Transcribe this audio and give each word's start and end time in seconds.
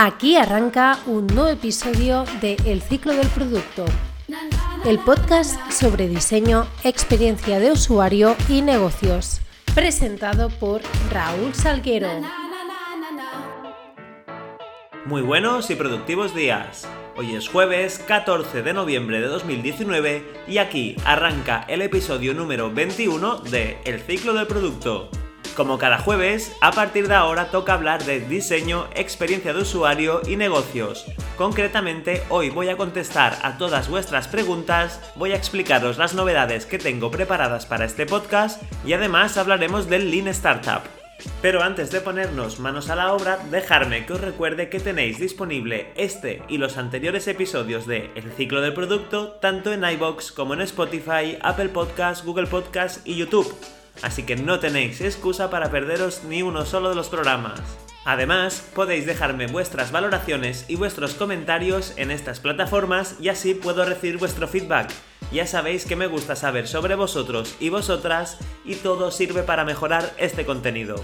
Aquí 0.00 0.36
arranca 0.36 1.00
un 1.06 1.26
nuevo 1.26 1.48
episodio 1.48 2.24
de 2.40 2.56
El 2.64 2.82
ciclo 2.82 3.14
del 3.14 3.26
producto, 3.26 3.84
el 4.84 5.00
podcast 5.00 5.72
sobre 5.72 6.06
diseño, 6.06 6.68
experiencia 6.84 7.58
de 7.58 7.72
usuario 7.72 8.36
y 8.48 8.62
negocios, 8.62 9.40
presentado 9.74 10.50
por 10.50 10.82
Raúl 11.10 11.52
Salguero. 11.52 12.10
Muy 15.04 15.22
buenos 15.22 15.68
y 15.68 15.74
productivos 15.74 16.32
días. 16.32 16.88
Hoy 17.16 17.34
es 17.34 17.48
jueves 17.48 17.98
14 18.06 18.62
de 18.62 18.72
noviembre 18.72 19.20
de 19.20 19.26
2019 19.26 20.44
y 20.46 20.58
aquí 20.58 20.94
arranca 21.04 21.64
el 21.66 21.82
episodio 21.82 22.34
número 22.34 22.72
21 22.72 23.38
de 23.38 23.78
El 23.84 23.98
ciclo 24.02 24.32
del 24.32 24.46
producto. 24.46 25.10
Como 25.58 25.76
cada 25.76 25.98
jueves, 25.98 26.56
a 26.60 26.70
partir 26.70 27.08
de 27.08 27.16
ahora 27.16 27.50
toca 27.50 27.74
hablar 27.74 28.04
de 28.04 28.20
diseño, 28.20 28.86
experiencia 28.94 29.52
de 29.52 29.62
usuario 29.62 30.22
y 30.24 30.36
negocios. 30.36 31.04
Concretamente, 31.36 32.22
hoy 32.28 32.48
voy 32.48 32.68
a 32.68 32.76
contestar 32.76 33.36
a 33.42 33.58
todas 33.58 33.88
vuestras 33.88 34.28
preguntas, 34.28 35.00
voy 35.16 35.32
a 35.32 35.36
explicaros 35.36 35.98
las 35.98 36.14
novedades 36.14 36.64
que 36.64 36.78
tengo 36.78 37.10
preparadas 37.10 37.66
para 37.66 37.86
este 37.86 38.06
podcast 38.06 38.62
y 38.86 38.92
además 38.92 39.36
hablaremos 39.36 39.88
del 39.88 40.12
Lean 40.12 40.28
Startup. 40.28 40.82
Pero 41.42 41.64
antes 41.64 41.90
de 41.90 42.02
ponernos 42.02 42.60
manos 42.60 42.88
a 42.88 42.94
la 42.94 43.12
obra, 43.12 43.40
dejarme 43.50 44.06
que 44.06 44.12
os 44.12 44.20
recuerde 44.20 44.68
que 44.68 44.78
tenéis 44.78 45.18
disponible 45.18 45.92
este 45.96 46.40
y 46.48 46.58
los 46.58 46.78
anteriores 46.78 47.26
episodios 47.26 47.84
de 47.84 48.12
El 48.14 48.30
ciclo 48.30 48.60
del 48.60 48.74
producto 48.74 49.32
tanto 49.40 49.72
en 49.72 49.82
iBox 49.82 50.30
como 50.30 50.54
en 50.54 50.60
Spotify, 50.60 51.36
Apple 51.42 51.70
Podcasts, 51.70 52.24
Google 52.24 52.46
Podcasts 52.46 53.00
y 53.04 53.16
YouTube 53.16 53.52
así 54.02 54.24
que 54.24 54.36
no 54.36 54.60
tenéis 54.60 55.00
excusa 55.00 55.50
para 55.50 55.70
perderos 55.70 56.24
ni 56.24 56.42
uno 56.42 56.64
solo 56.64 56.90
de 56.90 56.96
los 56.96 57.08
programas. 57.08 57.60
Además, 58.04 58.66
podéis 58.74 59.04
dejarme 59.04 59.48
vuestras 59.48 59.92
valoraciones 59.92 60.64
y 60.68 60.76
vuestros 60.76 61.14
comentarios 61.14 61.92
en 61.96 62.10
estas 62.10 62.40
plataformas 62.40 63.16
y 63.20 63.28
así 63.28 63.54
puedo 63.54 63.84
recibir 63.84 64.16
vuestro 64.16 64.48
feedback. 64.48 64.90
Ya 65.30 65.46
sabéis 65.46 65.84
que 65.84 65.96
me 65.96 66.06
gusta 66.06 66.34
saber 66.34 66.66
sobre 66.66 66.94
vosotros 66.94 67.54
y 67.60 67.68
vosotras 67.68 68.38
y 68.64 68.76
todo 68.76 69.10
sirve 69.10 69.42
para 69.42 69.64
mejorar 69.64 70.10
este 70.16 70.46
contenido. 70.46 70.96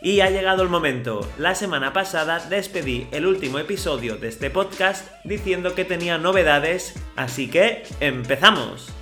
Y 0.00 0.20
ha 0.20 0.30
llegado 0.30 0.64
el 0.64 0.68
momento. 0.68 1.20
La 1.38 1.54
semana 1.54 1.92
pasada 1.92 2.40
despedí 2.40 3.06
el 3.12 3.24
último 3.24 3.60
episodio 3.60 4.16
de 4.16 4.26
este 4.26 4.50
podcast 4.50 5.08
diciendo 5.22 5.76
que 5.76 5.84
tenía 5.84 6.18
novedades, 6.18 6.94
así 7.14 7.48
que 7.48 7.84
empezamos. 8.00 8.92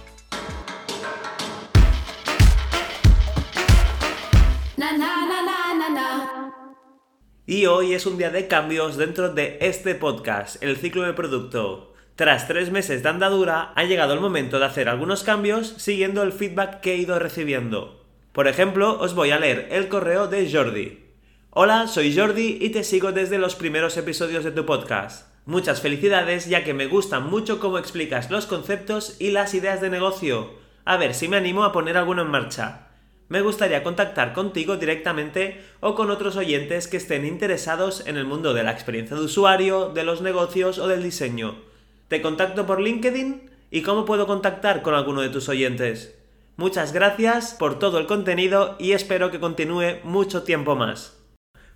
Y 7.50 7.66
hoy 7.66 7.94
es 7.94 8.06
un 8.06 8.16
día 8.16 8.30
de 8.30 8.46
cambios 8.46 8.96
dentro 8.96 9.34
de 9.34 9.58
este 9.60 9.96
podcast, 9.96 10.62
el 10.62 10.76
ciclo 10.76 11.02
de 11.02 11.14
producto. 11.14 11.92
Tras 12.14 12.46
tres 12.46 12.70
meses 12.70 13.02
de 13.02 13.08
andadura, 13.08 13.72
ha 13.74 13.82
llegado 13.82 14.14
el 14.14 14.20
momento 14.20 14.60
de 14.60 14.66
hacer 14.66 14.88
algunos 14.88 15.24
cambios 15.24 15.74
siguiendo 15.76 16.22
el 16.22 16.30
feedback 16.30 16.78
que 16.78 16.92
he 16.92 16.98
ido 16.98 17.18
recibiendo. 17.18 18.04
Por 18.30 18.46
ejemplo, 18.46 19.00
os 19.00 19.16
voy 19.16 19.32
a 19.32 19.40
leer 19.40 19.66
el 19.72 19.88
correo 19.88 20.28
de 20.28 20.48
Jordi. 20.48 21.00
Hola, 21.50 21.88
soy 21.88 22.16
Jordi 22.16 22.58
y 22.60 22.70
te 22.70 22.84
sigo 22.84 23.10
desde 23.10 23.38
los 23.38 23.56
primeros 23.56 23.96
episodios 23.96 24.44
de 24.44 24.52
tu 24.52 24.64
podcast. 24.64 25.26
Muchas 25.44 25.80
felicidades 25.80 26.46
ya 26.46 26.62
que 26.62 26.72
me 26.72 26.86
gusta 26.86 27.18
mucho 27.18 27.58
cómo 27.58 27.78
explicas 27.78 28.30
los 28.30 28.46
conceptos 28.46 29.16
y 29.18 29.32
las 29.32 29.54
ideas 29.54 29.80
de 29.80 29.90
negocio. 29.90 30.52
A 30.84 30.96
ver 30.98 31.14
si 31.14 31.26
me 31.26 31.38
animo 31.38 31.64
a 31.64 31.72
poner 31.72 31.96
alguno 31.96 32.22
en 32.22 32.28
marcha 32.28 32.89
me 33.30 33.42
gustaría 33.42 33.84
contactar 33.84 34.32
contigo 34.32 34.76
directamente 34.76 35.62
o 35.78 35.94
con 35.94 36.10
otros 36.10 36.36
oyentes 36.36 36.88
que 36.88 36.96
estén 36.96 37.24
interesados 37.24 38.04
en 38.08 38.16
el 38.16 38.24
mundo 38.24 38.54
de 38.54 38.64
la 38.64 38.72
experiencia 38.72 39.16
de 39.16 39.22
usuario, 39.22 39.90
de 39.90 40.02
los 40.02 40.20
negocios 40.20 40.80
o 40.80 40.88
del 40.88 41.04
diseño. 41.04 41.54
Te 42.08 42.22
contacto 42.22 42.66
por 42.66 42.80
LinkedIn 42.80 43.48
y 43.70 43.82
cómo 43.82 44.04
puedo 44.04 44.26
contactar 44.26 44.82
con 44.82 44.94
alguno 44.94 45.22
de 45.22 45.28
tus 45.28 45.48
oyentes. 45.48 46.18
Muchas 46.56 46.92
gracias 46.92 47.54
por 47.54 47.78
todo 47.78 47.98
el 47.98 48.06
contenido 48.06 48.74
y 48.80 48.92
espero 48.92 49.30
que 49.30 49.38
continúe 49.38 50.00
mucho 50.02 50.42
tiempo 50.42 50.74
más. 50.74 51.16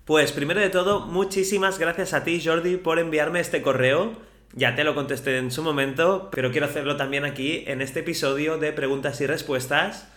Pues 0.03 0.33
primero 0.33 0.59
de 0.59 0.69
todo, 0.69 1.05
muchísimas 1.07 1.79
gracias 1.79 2.13
a 2.13 2.25
ti 2.25 2.43
Jordi 2.43 2.75
por 2.75 2.99
enviarme 2.99 3.39
este 3.39 3.61
correo. 3.61 4.11
Ya 4.55 4.75
te 4.75 4.83
lo 4.83 4.93
contesté 4.93 5.37
en 5.37 5.51
su 5.51 5.63
momento, 5.63 6.27
pero 6.33 6.51
quiero 6.51 6.67
hacerlo 6.67 6.97
también 6.97 7.23
aquí 7.23 7.63
en 7.65 7.81
este 7.81 8.01
episodio 8.01 8.57
de 8.57 8.73
preguntas 8.73 9.21
y 9.21 9.25
respuestas 9.25 10.09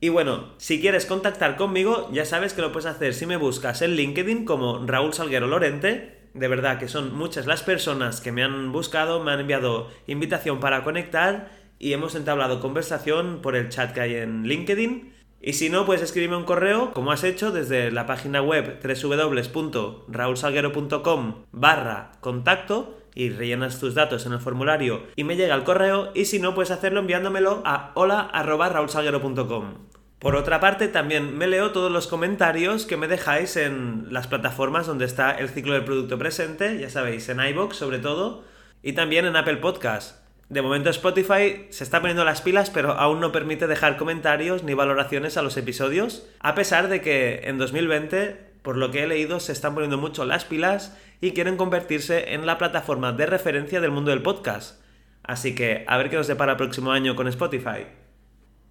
y 0.00 0.10
bueno, 0.10 0.50
si 0.58 0.80
quieres 0.80 1.06
contactar 1.06 1.56
conmigo, 1.56 2.08
ya 2.12 2.24
sabes 2.24 2.54
que 2.54 2.62
lo 2.62 2.70
puedes 2.70 2.86
hacer 2.86 3.14
si 3.14 3.26
me 3.26 3.36
buscas 3.36 3.82
en 3.82 3.96
LinkedIn 3.96 4.44
como 4.44 4.86
Raúl 4.86 5.12
Salguero 5.12 5.48
Lorente. 5.48 6.16
De 6.34 6.46
verdad 6.46 6.78
que 6.78 6.86
son 6.86 7.16
muchas 7.16 7.46
las 7.46 7.64
personas 7.64 8.20
que 8.20 8.30
me 8.30 8.44
han 8.44 8.70
buscado, 8.70 9.24
me 9.24 9.32
han 9.32 9.40
enviado 9.40 9.90
invitación 10.06 10.60
para 10.60 10.84
conectar 10.84 11.50
y 11.80 11.94
hemos 11.94 12.14
entablado 12.14 12.60
conversación 12.60 13.40
por 13.42 13.56
el 13.56 13.70
chat 13.70 13.92
que 13.92 14.00
hay 14.00 14.14
en 14.14 14.44
LinkedIn. 14.44 15.14
Y 15.40 15.54
si 15.54 15.68
no, 15.68 15.84
puedes 15.84 16.02
escribirme 16.02 16.36
un 16.36 16.44
correo, 16.44 16.92
como 16.92 17.10
has 17.10 17.24
hecho, 17.24 17.50
desde 17.50 17.90
la 17.90 18.06
página 18.06 18.40
web 18.42 18.78
www.raulsalguero.com 18.82 21.44
barra 21.52 22.12
contacto 22.20 22.97
y 23.18 23.30
rellenas 23.30 23.80
tus 23.80 23.96
datos 23.96 24.26
en 24.26 24.32
el 24.32 24.38
formulario 24.38 25.02
y 25.16 25.24
me 25.24 25.34
llega 25.34 25.56
el 25.56 25.64
correo 25.64 26.12
y 26.14 26.26
si 26.26 26.38
no 26.38 26.54
puedes 26.54 26.70
hacerlo 26.70 27.00
enviándomelo 27.00 27.62
a 27.64 27.90
hola.raulsalguero.com. 27.94 29.74
Por 30.20 30.36
otra 30.36 30.60
parte, 30.60 30.86
también 30.86 31.36
me 31.36 31.48
leo 31.48 31.72
todos 31.72 31.90
los 31.90 32.06
comentarios 32.06 32.86
que 32.86 32.96
me 32.96 33.08
dejáis 33.08 33.56
en 33.56 34.06
las 34.10 34.28
plataformas 34.28 34.86
donde 34.86 35.04
está 35.04 35.32
el 35.32 35.48
ciclo 35.48 35.74
del 35.74 35.84
producto 35.84 36.16
presente, 36.16 36.78
ya 36.78 36.90
sabéis, 36.90 37.28
en 37.28 37.40
iBox 37.40 37.76
sobre 37.76 37.98
todo, 37.98 38.44
y 38.84 38.92
también 38.92 39.26
en 39.26 39.34
Apple 39.34 39.56
Podcast. 39.56 40.24
De 40.48 40.62
momento 40.62 40.88
Spotify 40.88 41.66
se 41.70 41.82
está 41.82 42.00
poniendo 42.00 42.24
las 42.24 42.40
pilas, 42.40 42.70
pero 42.70 42.92
aún 42.92 43.18
no 43.18 43.32
permite 43.32 43.66
dejar 43.66 43.96
comentarios 43.96 44.62
ni 44.62 44.74
valoraciones 44.74 45.36
a 45.36 45.42
los 45.42 45.56
episodios, 45.56 46.28
a 46.38 46.54
pesar 46.54 46.88
de 46.88 47.00
que 47.00 47.40
en 47.44 47.58
2020 47.58 48.47
por 48.68 48.76
lo 48.76 48.90
que 48.90 49.02
he 49.02 49.06
leído, 49.06 49.40
se 49.40 49.52
están 49.52 49.72
poniendo 49.72 49.96
mucho 49.96 50.26
las 50.26 50.44
pilas 50.44 50.94
y 51.22 51.30
quieren 51.30 51.56
convertirse 51.56 52.34
en 52.34 52.44
la 52.44 52.58
plataforma 52.58 53.12
de 53.12 53.24
referencia 53.24 53.80
del 53.80 53.92
mundo 53.92 54.10
del 54.10 54.20
podcast. 54.20 54.82
Así 55.22 55.54
que 55.54 55.86
a 55.88 55.96
ver 55.96 56.10
qué 56.10 56.16
nos 56.16 56.26
depara 56.26 56.52
el 56.52 56.58
próximo 56.58 56.92
año 56.92 57.16
con 57.16 57.28
Spotify. 57.28 57.86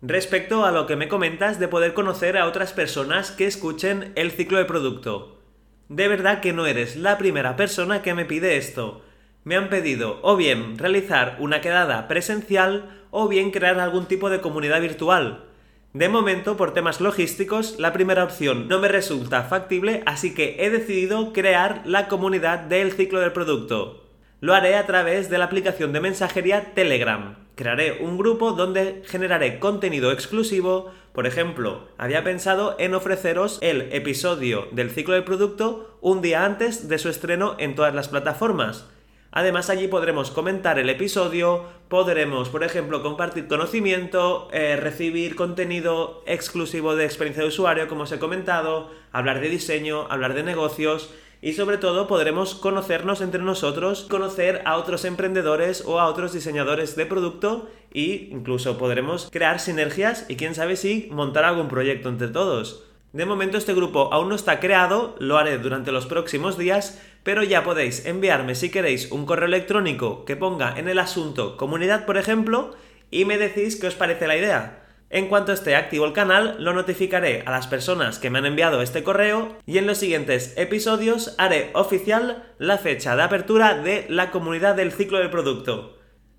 Respecto 0.03 0.65
a 0.65 0.71
lo 0.71 0.85
que 0.85 0.97
me 0.97 1.07
comentas 1.07 1.59
de 1.59 1.67
poder 1.67 1.95
conocer 1.95 2.37
a 2.37 2.45
otras 2.45 2.73
personas 2.73 3.31
que 3.31 3.47
escuchen 3.47 4.11
el 4.13 4.29
ciclo 4.29 4.59
de 4.59 4.65
producto. 4.65 5.41
De 5.89 6.07
verdad 6.07 6.41
que 6.41 6.53
no 6.53 6.67
eres 6.67 6.95
la 6.95 7.17
primera 7.17 7.55
persona 7.55 8.03
que 8.03 8.13
me 8.13 8.25
pide 8.25 8.57
esto. 8.57 9.01
Me 9.45 9.55
han 9.55 9.67
pedido 9.67 10.19
o 10.21 10.35
bien 10.37 10.77
realizar 10.77 11.37
una 11.39 11.59
quedada 11.59 12.07
presencial 12.07 13.03
o 13.09 13.27
bien 13.27 13.49
crear 13.49 13.79
algún 13.79 14.05
tipo 14.05 14.29
de 14.29 14.41
comunidad 14.41 14.79
virtual. 14.79 15.46
De 15.93 16.09
momento, 16.09 16.57
por 16.57 16.73
temas 16.73 17.01
logísticos, 17.01 17.79
la 17.79 17.93
primera 17.93 18.23
opción 18.23 18.67
no 18.67 18.79
me 18.79 18.87
resulta 18.87 19.43
factible, 19.43 20.03
así 20.05 20.33
que 20.33 20.57
he 20.59 20.69
decidido 20.69 21.33
crear 21.33 21.81
la 21.85 22.07
comunidad 22.07 22.59
del 22.59 22.91
ciclo 22.91 23.19
del 23.19 23.31
producto. 23.31 24.03
Lo 24.39 24.53
haré 24.53 24.75
a 24.75 24.85
través 24.85 25.29
de 25.29 25.37
la 25.39 25.45
aplicación 25.45 25.93
de 25.93 26.01
mensajería 26.01 26.75
Telegram. 26.75 27.37
Crearé 27.55 28.03
un 28.03 28.19
grupo 28.19 28.51
donde 28.51 29.01
generaré 29.07 29.57
contenido 29.57 30.11
exclusivo. 30.11 30.91
Por 31.13 31.25
ejemplo, 31.25 31.87
había 31.97 32.23
pensado 32.23 32.75
en 32.77 32.93
ofreceros 32.93 33.57
el 33.61 33.91
episodio 33.93 34.67
del 34.71 34.91
ciclo 34.91 35.15
del 35.15 35.23
producto 35.23 35.97
un 36.01 36.21
día 36.21 36.45
antes 36.45 36.87
de 36.87 36.99
su 36.99 37.09
estreno 37.09 37.55
en 37.57 37.73
todas 37.73 37.95
las 37.95 38.09
plataformas. 38.09 38.87
Además 39.31 39.69
allí 39.69 39.88
podremos 39.88 40.31
comentar 40.31 40.79
el 40.79 40.89
episodio, 40.89 41.65
podremos, 41.89 42.49
por 42.49 42.63
ejemplo, 42.63 43.03
compartir 43.03 43.47
conocimiento, 43.47 44.47
eh, 44.51 44.75
recibir 44.77 45.35
contenido 45.35 46.23
exclusivo 46.25 46.95
de 46.95 47.05
experiencia 47.05 47.43
de 47.43 47.49
usuario, 47.49 47.88
como 47.88 48.03
os 48.03 48.11
he 48.11 48.19
comentado, 48.19 48.89
hablar 49.11 49.39
de 49.41 49.49
diseño, 49.49 50.07
hablar 50.09 50.33
de 50.33 50.43
negocios 50.43 51.09
y 51.41 51.53
sobre 51.53 51.77
todo 51.77 52.07
podremos 52.07 52.55
conocernos 52.55 53.21
entre 53.21 53.41
nosotros, 53.41 54.07
conocer 54.09 54.62
a 54.65 54.77
otros 54.77 55.06
emprendedores 55.06 55.83
o 55.85 56.00
a 56.00 56.07
otros 56.07 56.33
diseñadores 56.33 56.95
de 56.95 57.06
producto 57.06 57.69
e 57.94 58.29
incluso 58.31 58.77
podremos 58.77 59.29
crear 59.31 59.59
sinergias 59.59 60.25
y 60.29 60.35
quién 60.35 60.56
sabe 60.56 60.75
si 60.75 61.09
montar 61.12 61.45
algún 61.45 61.68
proyecto 61.68 62.09
entre 62.09 62.29
todos. 62.29 62.87
De 63.13 63.25
momento 63.25 63.57
este 63.57 63.74
grupo 63.74 64.13
aún 64.13 64.30
no 64.30 64.36
está 64.36 64.59
creado, 64.59 65.15
lo 65.19 65.38
haré 65.38 65.57
durante 65.57 65.92
los 65.92 66.06
próximos 66.06 66.57
días, 66.57 67.01
pero 67.24 67.42
ya 67.42 67.63
podéis 67.63 68.06
enviarme 68.06 68.54
si 68.54 68.69
queréis 68.69 69.12
un 69.12 69.25
correo 69.25 69.48
electrónico 69.48 70.25
que 70.25 70.36
ponga 70.36 70.77
en 70.77 70.89
el 70.89 71.00
asunto 71.00 71.56
comunidad, 71.56 72.06
por 72.06 72.18
ejemplo, 72.18 72.75
y 73.09 73.25
me 73.25 73.38
decís 73.38 73.77
qué 73.77 73.88
os 73.88 73.95
parece 73.95 74.27
la 74.27 74.36
idea. 74.36 74.83
En 75.09 75.30
cuanto 75.30 75.54
esté 75.54 75.77
activo 75.77 76.06
el 76.06 76.12
canal, 76.12 76.57
lo 76.59 76.74
notificaré 76.74 77.44
a 77.45 77.51
las 77.51 77.65
personas 77.65 78.19
que 78.19 78.30
me 78.30 78.39
han 78.39 78.45
enviado 78.45 78.81
este 78.81 79.04
correo 79.04 79.56
y 79.65 79.77
en 79.77 79.88
los 79.88 80.00
siguientes 80.00 80.53
episodios 80.57 81.33
haré 81.38 81.71
oficial 81.74 82.44
la 82.57 82.77
fecha 82.77 83.15
de 83.15 83.24
apertura 83.24 83.77
de 83.81 84.06
la 84.10 84.31
comunidad 84.31 84.75
del 84.75 84.92
ciclo 84.92 85.19
del 85.19 85.30
producto. 85.30 85.96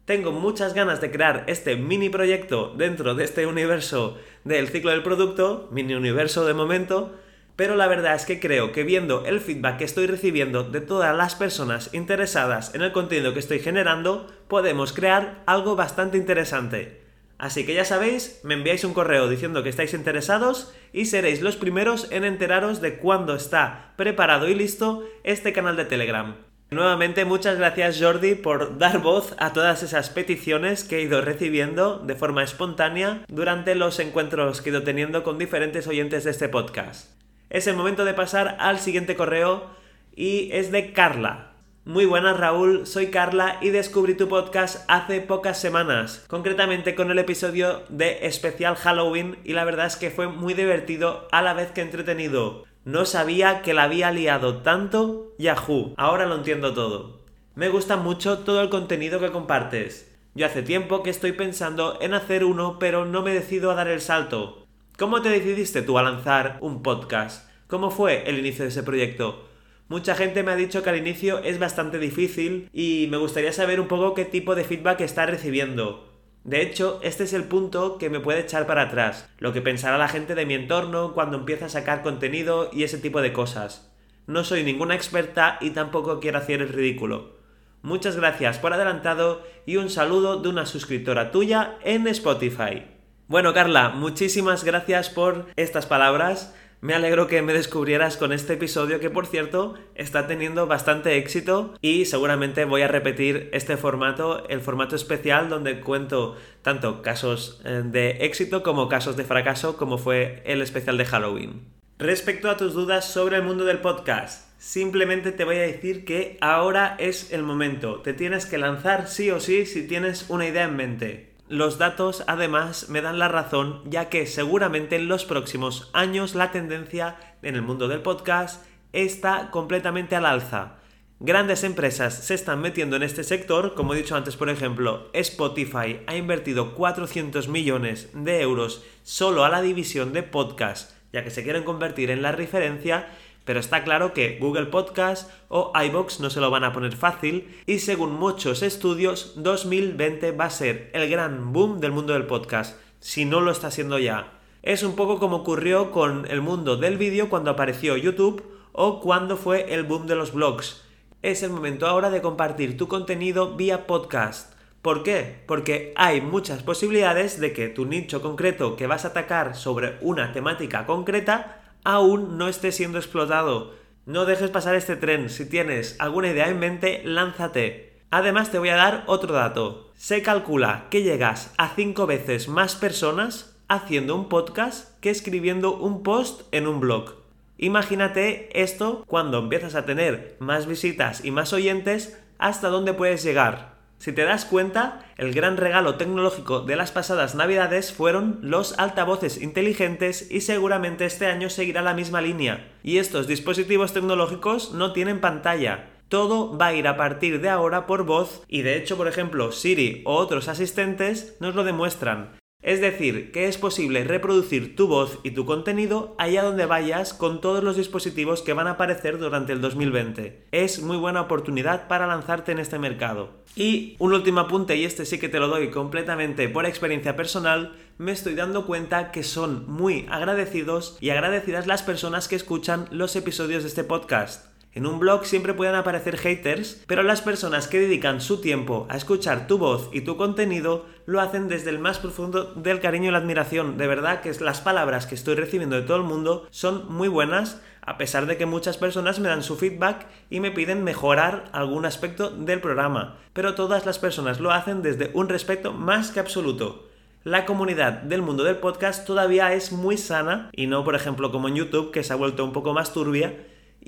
Tengo 0.08 0.32
muchas 0.32 0.72
ganas 0.72 1.02
de 1.02 1.10
crear 1.10 1.44
este 1.48 1.76
mini 1.76 2.08
proyecto 2.08 2.72
dentro 2.74 3.14
de 3.14 3.24
este 3.24 3.46
universo 3.46 4.16
del 4.42 4.68
ciclo 4.68 4.90
del 4.90 5.02
producto, 5.02 5.68
mini 5.70 5.92
universo 5.92 6.46
de 6.46 6.54
momento, 6.54 7.14
pero 7.56 7.76
la 7.76 7.88
verdad 7.88 8.14
es 8.14 8.24
que 8.24 8.40
creo 8.40 8.72
que 8.72 8.84
viendo 8.84 9.26
el 9.26 9.38
feedback 9.38 9.76
que 9.76 9.84
estoy 9.84 10.06
recibiendo 10.06 10.64
de 10.64 10.80
todas 10.80 11.14
las 11.14 11.34
personas 11.34 11.92
interesadas 11.92 12.74
en 12.74 12.80
el 12.80 12.92
contenido 12.92 13.34
que 13.34 13.40
estoy 13.40 13.58
generando, 13.58 14.26
podemos 14.48 14.94
crear 14.94 15.42
algo 15.44 15.76
bastante 15.76 16.16
interesante. 16.16 17.02
Así 17.36 17.66
que 17.66 17.74
ya 17.74 17.84
sabéis, 17.84 18.40
me 18.44 18.54
enviáis 18.54 18.84
un 18.84 18.94
correo 18.94 19.28
diciendo 19.28 19.62
que 19.62 19.68
estáis 19.68 19.92
interesados 19.92 20.72
y 20.90 21.04
seréis 21.04 21.42
los 21.42 21.56
primeros 21.56 22.10
en 22.10 22.24
enteraros 22.24 22.80
de 22.80 22.96
cuándo 22.96 23.34
está 23.34 23.92
preparado 23.98 24.48
y 24.48 24.54
listo 24.54 25.04
este 25.22 25.52
canal 25.52 25.76
de 25.76 25.84
Telegram. 25.84 26.47
Nuevamente 26.70 27.24
muchas 27.24 27.58
gracias 27.58 27.98
Jordi 28.00 28.34
por 28.34 28.78
dar 28.78 29.00
voz 29.00 29.34
a 29.38 29.52
todas 29.52 29.82
esas 29.82 30.10
peticiones 30.10 30.84
que 30.84 30.98
he 30.98 31.02
ido 31.02 31.20
recibiendo 31.22 31.98
de 31.98 32.14
forma 32.14 32.42
espontánea 32.42 33.24
durante 33.28 33.74
los 33.74 33.98
encuentros 33.98 34.60
que 34.60 34.70
he 34.70 34.72
ido 34.72 34.82
teniendo 34.82 35.22
con 35.22 35.38
diferentes 35.38 35.86
oyentes 35.86 36.24
de 36.24 36.30
este 36.30 36.48
podcast 36.48 37.18
es 37.50 37.66
el 37.66 37.76
momento 37.76 38.04
de 38.04 38.14
pasar 38.14 38.56
al 38.60 38.78
siguiente 38.78 39.16
correo 39.16 39.70
y 40.14 40.50
es 40.52 40.70
de 40.70 40.92
Carla. 40.92 41.52
Muy 41.84 42.04
buenas 42.04 42.36
Raúl, 42.36 42.86
soy 42.86 43.06
Carla 43.06 43.56
y 43.62 43.70
descubrí 43.70 44.14
tu 44.14 44.28
podcast 44.28 44.84
hace 44.88 45.22
pocas 45.22 45.58
semanas, 45.58 46.26
concretamente 46.28 46.94
con 46.94 47.10
el 47.10 47.18
episodio 47.18 47.82
de 47.88 48.26
especial 48.26 48.76
Halloween 48.76 49.38
y 49.44 49.54
la 49.54 49.64
verdad 49.64 49.86
es 49.86 49.96
que 49.96 50.10
fue 50.10 50.28
muy 50.28 50.52
divertido 50.52 51.26
a 51.32 51.40
la 51.40 51.54
vez 51.54 51.70
que 51.70 51.80
entretenido. 51.80 52.67
No 52.88 53.04
sabía 53.04 53.60
que 53.60 53.74
la 53.74 53.82
había 53.82 54.10
liado 54.10 54.62
tanto 54.62 55.34
Yahoo, 55.38 55.92
ahora 55.98 56.24
lo 56.24 56.36
entiendo 56.36 56.72
todo. 56.72 57.20
Me 57.54 57.68
gusta 57.68 57.98
mucho 57.98 58.38
todo 58.38 58.62
el 58.62 58.70
contenido 58.70 59.20
que 59.20 59.30
compartes. 59.30 60.10
Yo 60.34 60.46
hace 60.46 60.62
tiempo 60.62 61.02
que 61.02 61.10
estoy 61.10 61.32
pensando 61.32 61.98
en 62.00 62.14
hacer 62.14 62.46
uno 62.46 62.78
pero 62.78 63.04
no 63.04 63.20
me 63.20 63.34
decido 63.34 63.70
a 63.70 63.74
dar 63.74 63.88
el 63.88 64.00
salto. 64.00 64.66
¿Cómo 64.96 65.20
te 65.20 65.28
decidiste 65.28 65.82
tú 65.82 65.98
a 65.98 66.02
lanzar 66.02 66.56
un 66.62 66.82
podcast? 66.82 67.46
¿Cómo 67.66 67.90
fue 67.90 68.22
el 68.26 68.38
inicio 68.38 68.64
de 68.64 68.70
ese 68.70 68.82
proyecto? 68.82 69.46
Mucha 69.88 70.14
gente 70.14 70.42
me 70.42 70.52
ha 70.52 70.56
dicho 70.56 70.82
que 70.82 70.88
al 70.88 70.96
inicio 70.96 71.40
es 71.40 71.58
bastante 71.58 71.98
difícil 71.98 72.70
y 72.72 73.08
me 73.10 73.18
gustaría 73.18 73.52
saber 73.52 73.80
un 73.80 73.88
poco 73.88 74.14
qué 74.14 74.24
tipo 74.24 74.54
de 74.54 74.64
feedback 74.64 75.02
está 75.02 75.26
recibiendo. 75.26 76.07
De 76.48 76.62
hecho, 76.62 76.98
este 77.02 77.24
es 77.24 77.34
el 77.34 77.44
punto 77.44 77.98
que 77.98 78.08
me 78.08 78.20
puede 78.20 78.40
echar 78.40 78.66
para 78.66 78.84
atrás, 78.84 79.28
lo 79.38 79.52
que 79.52 79.60
pensará 79.60 79.98
la 79.98 80.08
gente 80.08 80.34
de 80.34 80.46
mi 80.46 80.54
entorno 80.54 81.12
cuando 81.12 81.36
empieza 81.36 81.66
a 81.66 81.68
sacar 81.68 82.02
contenido 82.02 82.70
y 82.72 82.84
ese 82.84 82.96
tipo 82.96 83.20
de 83.20 83.34
cosas. 83.34 83.92
No 84.26 84.44
soy 84.44 84.64
ninguna 84.64 84.94
experta 84.94 85.58
y 85.60 85.72
tampoco 85.72 86.20
quiero 86.20 86.38
hacer 86.38 86.62
el 86.62 86.70
ridículo. 86.70 87.36
Muchas 87.82 88.16
gracias 88.16 88.56
por 88.56 88.72
adelantado 88.72 89.42
y 89.66 89.76
un 89.76 89.90
saludo 89.90 90.40
de 90.40 90.48
una 90.48 90.64
suscriptora 90.64 91.32
tuya 91.32 91.76
en 91.84 92.08
Spotify. 92.08 92.82
Bueno, 93.26 93.52
Carla, 93.52 93.90
muchísimas 93.90 94.64
gracias 94.64 95.10
por 95.10 95.48
estas 95.56 95.84
palabras. 95.84 96.54
Me 96.80 96.94
alegro 96.94 97.26
que 97.26 97.42
me 97.42 97.54
descubrieras 97.54 98.16
con 98.16 98.32
este 98.32 98.52
episodio 98.52 99.00
que 99.00 99.10
por 99.10 99.26
cierto 99.26 99.74
está 99.96 100.28
teniendo 100.28 100.68
bastante 100.68 101.16
éxito 101.16 101.74
y 101.80 102.04
seguramente 102.04 102.64
voy 102.66 102.82
a 102.82 102.88
repetir 102.88 103.50
este 103.52 103.76
formato, 103.76 104.48
el 104.48 104.60
formato 104.60 104.94
especial 104.94 105.48
donde 105.48 105.80
cuento 105.80 106.36
tanto 106.62 107.02
casos 107.02 107.60
eh, 107.64 107.82
de 107.84 108.24
éxito 108.24 108.62
como 108.62 108.88
casos 108.88 109.16
de 109.16 109.24
fracaso 109.24 109.76
como 109.76 109.98
fue 109.98 110.40
el 110.46 110.62
especial 110.62 110.96
de 110.98 111.04
Halloween. 111.06 111.62
Respecto 111.98 112.48
a 112.48 112.56
tus 112.56 112.74
dudas 112.74 113.10
sobre 113.10 113.38
el 113.38 113.42
mundo 113.42 113.64
del 113.64 113.80
podcast, 113.80 114.48
simplemente 114.56 115.32
te 115.32 115.42
voy 115.42 115.56
a 115.56 115.62
decir 115.62 116.04
que 116.04 116.38
ahora 116.40 116.94
es 117.00 117.32
el 117.32 117.42
momento, 117.42 118.02
te 118.02 118.12
tienes 118.12 118.46
que 118.46 118.56
lanzar 118.56 119.08
sí 119.08 119.32
o 119.32 119.40
sí 119.40 119.66
si 119.66 119.88
tienes 119.88 120.26
una 120.28 120.46
idea 120.46 120.62
en 120.62 120.76
mente. 120.76 121.27
Los 121.48 121.78
datos 121.78 122.24
además 122.26 122.90
me 122.90 123.00
dan 123.00 123.18
la 123.18 123.28
razón 123.28 123.80
ya 123.86 124.10
que 124.10 124.26
seguramente 124.26 124.96
en 124.96 125.08
los 125.08 125.24
próximos 125.24 125.88
años 125.94 126.34
la 126.34 126.50
tendencia 126.50 127.16
en 127.40 127.54
el 127.54 127.62
mundo 127.62 127.88
del 127.88 128.02
podcast 128.02 128.66
está 128.92 129.50
completamente 129.50 130.14
al 130.14 130.26
alza. 130.26 130.76
Grandes 131.20 131.64
empresas 131.64 132.12
se 132.12 132.34
están 132.34 132.60
metiendo 132.60 132.96
en 132.96 133.02
este 133.02 133.24
sector, 133.24 133.74
como 133.74 133.94
he 133.94 133.96
dicho 133.96 134.14
antes, 134.14 134.36
por 134.36 134.50
ejemplo, 134.50 135.08
Spotify 135.14 136.00
ha 136.06 136.16
invertido 136.16 136.74
400 136.74 137.48
millones 137.48 138.10
de 138.12 138.42
euros 138.42 138.84
solo 139.02 139.42
a 139.42 139.48
la 139.48 139.62
división 139.62 140.12
de 140.12 140.22
podcast, 140.22 140.92
ya 141.14 141.24
que 141.24 141.30
se 141.30 141.44
quieren 141.44 141.64
convertir 141.64 142.10
en 142.10 142.20
la 142.20 142.32
referencia 142.32 143.08
pero 143.48 143.60
está 143.60 143.82
claro 143.82 144.12
que 144.12 144.36
Google 144.38 144.66
Podcast 144.66 145.30
o 145.48 145.72
iBox 145.74 146.20
no 146.20 146.28
se 146.28 146.38
lo 146.38 146.50
van 146.50 146.64
a 146.64 146.74
poner 146.74 146.94
fácil 146.94 147.48
y 147.64 147.78
según 147.78 148.12
muchos 148.12 148.62
estudios 148.62 149.32
2020 149.36 150.32
va 150.32 150.44
a 150.44 150.50
ser 150.50 150.90
el 150.92 151.08
gran 151.08 151.50
boom 151.54 151.80
del 151.80 151.92
mundo 151.92 152.12
del 152.12 152.26
podcast, 152.26 152.78
si 153.00 153.24
no 153.24 153.40
lo 153.40 153.50
está 153.50 153.68
haciendo 153.68 153.98
ya. 153.98 154.34
Es 154.62 154.82
un 154.82 154.96
poco 154.96 155.18
como 155.18 155.36
ocurrió 155.36 155.92
con 155.92 156.26
el 156.30 156.42
mundo 156.42 156.76
del 156.76 156.98
vídeo 156.98 157.30
cuando 157.30 157.50
apareció 157.50 157.96
YouTube 157.96 158.44
o 158.72 159.00
cuando 159.00 159.38
fue 159.38 159.72
el 159.72 159.84
boom 159.84 160.06
de 160.06 160.16
los 160.16 160.34
blogs. 160.34 160.84
Es 161.22 161.42
el 161.42 161.48
momento 161.48 161.86
ahora 161.86 162.10
de 162.10 162.20
compartir 162.20 162.76
tu 162.76 162.86
contenido 162.86 163.56
vía 163.56 163.86
podcast. 163.86 164.52
¿Por 164.82 165.02
qué? 165.02 165.42
Porque 165.46 165.94
hay 165.96 166.20
muchas 166.20 166.62
posibilidades 166.62 167.40
de 167.40 167.54
que 167.54 167.68
tu 167.70 167.86
nicho 167.86 168.20
concreto 168.20 168.76
que 168.76 168.86
vas 168.86 169.06
a 169.06 169.08
atacar 169.08 169.56
sobre 169.56 169.96
una 170.02 170.34
temática 170.34 170.84
concreta 170.84 171.62
aún 171.84 172.38
no 172.38 172.48
esté 172.48 172.72
siendo 172.72 172.98
explotado. 172.98 173.74
No 174.06 174.24
dejes 174.24 174.50
pasar 174.50 174.74
este 174.74 174.96
tren. 174.96 175.30
Si 175.30 175.48
tienes 175.48 175.96
alguna 175.98 176.28
idea 176.28 176.48
en 176.48 176.58
mente, 176.58 177.02
lánzate. 177.04 178.00
Además 178.10 178.50
te 178.50 178.58
voy 178.58 178.70
a 178.70 178.76
dar 178.76 179.04
otro 179.06 179.34
dato. 179.34 179.92
Se 179.96 180.22
calcula 180.22 180.86
que 180.90 181.02
llegas 181.02 181.52
a 181.58 181.68
5 181.74 182.06
veces 182.06 182.48
más 182.48 182.74
personas 182.74 183.56
haciendo 183.68 184.14
un 184.14 184.28
podcast 184.28 184.98
que 185.00 185.10
escribiendo 185.10 185.76
un 185.76 186.02
post 186.02 186.42
en 186.52 186.66
un 186.66 186.80
blog. 186.80 187.16
Imagínate 187.58 188.48
esto 188.62 189.04
cuando 189.06 189.38
empiezas 189.38 189.74
a 189.74 189.84
tener 189.84 190.36
más 190.38 190.66
visitas 190.66 191.24
y 191.24 191.30
más 191.30 191.52
oyentes, 191.52 192.18
hasta 192.38 192.68
dónde 192.68 192.94
puedes 192.94 193.22
llegar. 193.22 193.77
Si 193.98 194.12
te 194.12 194.22
das 194.22 194.44
cuenta, 194.44 195.04
el 195.16 195.34
gran 195.34 195.56
regalo 195.56 195.96
tecnológico 195.96 196.60
de 196.60 196.76
las 196.76 196.92
pasadas 196.92 197.34
navidades 197.34 197.92
fueron 197.92 198.38
los 198.42 198.78
altavoces 198.78 199.42
inteligentes 199.42 200.30
y 200.30 200.40
seguramente 200.42 201.04
este 201.04 201.26
año 201.26 201.50
seguirá 201.50 201.82
la 201.82 201.94
misma 201.94 202.20
línea. 202.20 202.68
Y 202.84 202.98
estos 202.98 203.26
dispositivos 203.26 203.92
tecnológicos 203.92 204.72
no 204.72 204.92
tienen 204.92 205.20
pantalla. 205.20 205.90
Todo 206.08 206.56
va 206.56 206.68
a 206.68 206.74
ir 206.74 206.86
a 206.86 206.96
partir 206.96 207.40
de 207.40 207.50
ahora 207.50 207.86
por 207.86 208.04
voz 208.04 208.42
y 208.48 208.62
de 208.62 208.76
hecho, 208.76 208.96
por 208.96 209.08
ejemplo, 209.08 209.52
Siri 209.52 210.02
o 210.06 210.14
otros 210.14 210.48
asistentes 210.48 211.36
nos 211.40 211.54
lo 211.54 211.64
demuestran. 211.64 212.38
Es 212.60 212.80
decir, 212.80 213.30
que 213.30 213.46
es 213.46 213.56
posible 213.56 214.02
reproducir 214.02 214.74
tu 214.74 214.88
voz 214.88 215.20
y 215.22 215.30
tu 215.30 215.46
contenido 215.46 216.16
allá 216.18 216.42
donde 216.42 216.66
vayas 216.66 217.14
con 217.14 217.40
todos 217.40 217.62
los 217.62 217.76
dispositivos 217.76 218.42
que 218.42 218.52
van 218.52 218.66
a 218.66 218.72
aparecer 218.72 219.18
durante 219.18 219.52
el 219.52 219.60
2020. 219.60 220.48
Es 220.50 220.82
muy 220.82 220.96
buena 220.96 221.20
oportunidad 221.20 221.86
para 221.86 222.08
lanzarte 222.08 222.50
en 222.50 222.58
este 222.58 222.80
mercado. 222.80 223.30
Y 223.54 223.94
un 224.00 224.12
último 224.12 224.40
apunte, 224.40 224.76
y 224.76 224.84
este 224.84 225.06
sí 225.06 225.20
que 225.20 225.28
te 225.28 225.38
lo 225.38 225.46
doy 225.46 225.70
completamente 225.70 226.48
por 226.48 226.66
experiencia 226.66 227.14
personal, 227.14 227.76
me 227.96 228.10
estoy 228.10 228.34
dando 228.34 228.66
cuenta 228.66 229.12
que 229.12 229.22
son 229.22 229.70
muy 229.70 230.06
agradecidos 230.10 230.98
y 231.00 231.10
agradecidas 231.10 231.68
las 231.68 231.84
personas 231.84 232.26
que 232.26 232.34
escuchan 232.34 232.88
los 232.90 233.14
episodios 233.14 233.62
de 233.62 233.68
este 233.68 233.84
podcast. 233.84 234.57
En 234.78 234.86
un 234.86 235.00
blog 235.00 235.26
siempre 235.26 235.54
pueden 235.54 235.74
aparecer 235.74 236.16
haters, 236.16 236.84
pero 236.86 237.02
las 237.02 237.20
personas 237.20 237.66
que 237.66 237.80
dedican 237.80 238.20
su 238.20 238.40
tiempo 238.40 238.86
a 238.88 238.96
escuchar 238.96 239.48
tu 239.48 239.58
voz 239.58 239.90
y 239.92 240.02
tu 240.02 240.16
contenido 240.16 240.86
lo 241.04 241.20
hacen 241.20 241.48
desde 241.48 241.70
el 241.70 241.80
más 241.80 241.98
profundo 241.98 242.52
del 242.54 242.78
cariño 242.78 243.08
y 243.08 243.10
la 243.10 243.18
admiración. 243.18 243.76
De 243.76 243.88
verdad 243.88 244.20
que 244.20 244.32
las 244.38 244.60
palabras 244.60 245.06
que 245.06 245.16
estoy 245.16 245.34
recibiendo 245.34 245.74
de 245.74 245.82
todo 245.82 245.96
el 245.96 246.04
mundo 246.04 246.46
son 246.52 246.84
muy 246.94 247.08
buenas, 247.08 247.60
a 247.80 247.98
pesar 247.98 248.26
de 248.26 248.36
que 248.36 248.46
muchas 248.46 248.76
personas 248.76 249.18
me 249.18 249.28
dan 249.28 249.42
su 249.42 249.56
feedback 249.56 250.06
y 250.30 250.38
me 250.38 250.52
piden 250.52 250.84
mejorar 250.84 251.46
algún 251.50 251.84
aspecto 251.84 252.30
del 252.30 252.60
programa. 252.60 253.16
Pero 253.32 253.56
todas 253.56 253.84
las 253.84 253.98
personas 253.98 254.38
lo 254.38 254.52
hacen 254.52 254.82
desde 254.82 255.10
un 255.12 255.28
respeto 255.28 255.72
más 255.72 256.12
que 256.12 256.20
absoluto 256.20 256.84
la 257.24 257.44
comunidad 257.46 257.94
del 257.94 258.22
mundo 258.22 258.44
del 258.44 258.56
podcast 258.56 259.04
todavía 259.04 259.52
es 259.52 259.72
muy 259.72 259.98
sana 259.98 260.50
y 260.52 260.68
no, 260.68 260.84
por 260.84 260.94
ejemplo, 260.94 261.32
como 261.32 261.48
en 261.48 261.56
YouTube, 261.56 261.90
que 261.90 262.04
se 262.04 262.12
ha 262.12 262.16
vuelto 262.16 262.44
un 262.44 262.52
poco 262.52 262.72
más 262.72 262.94
turbia 262.94 263.34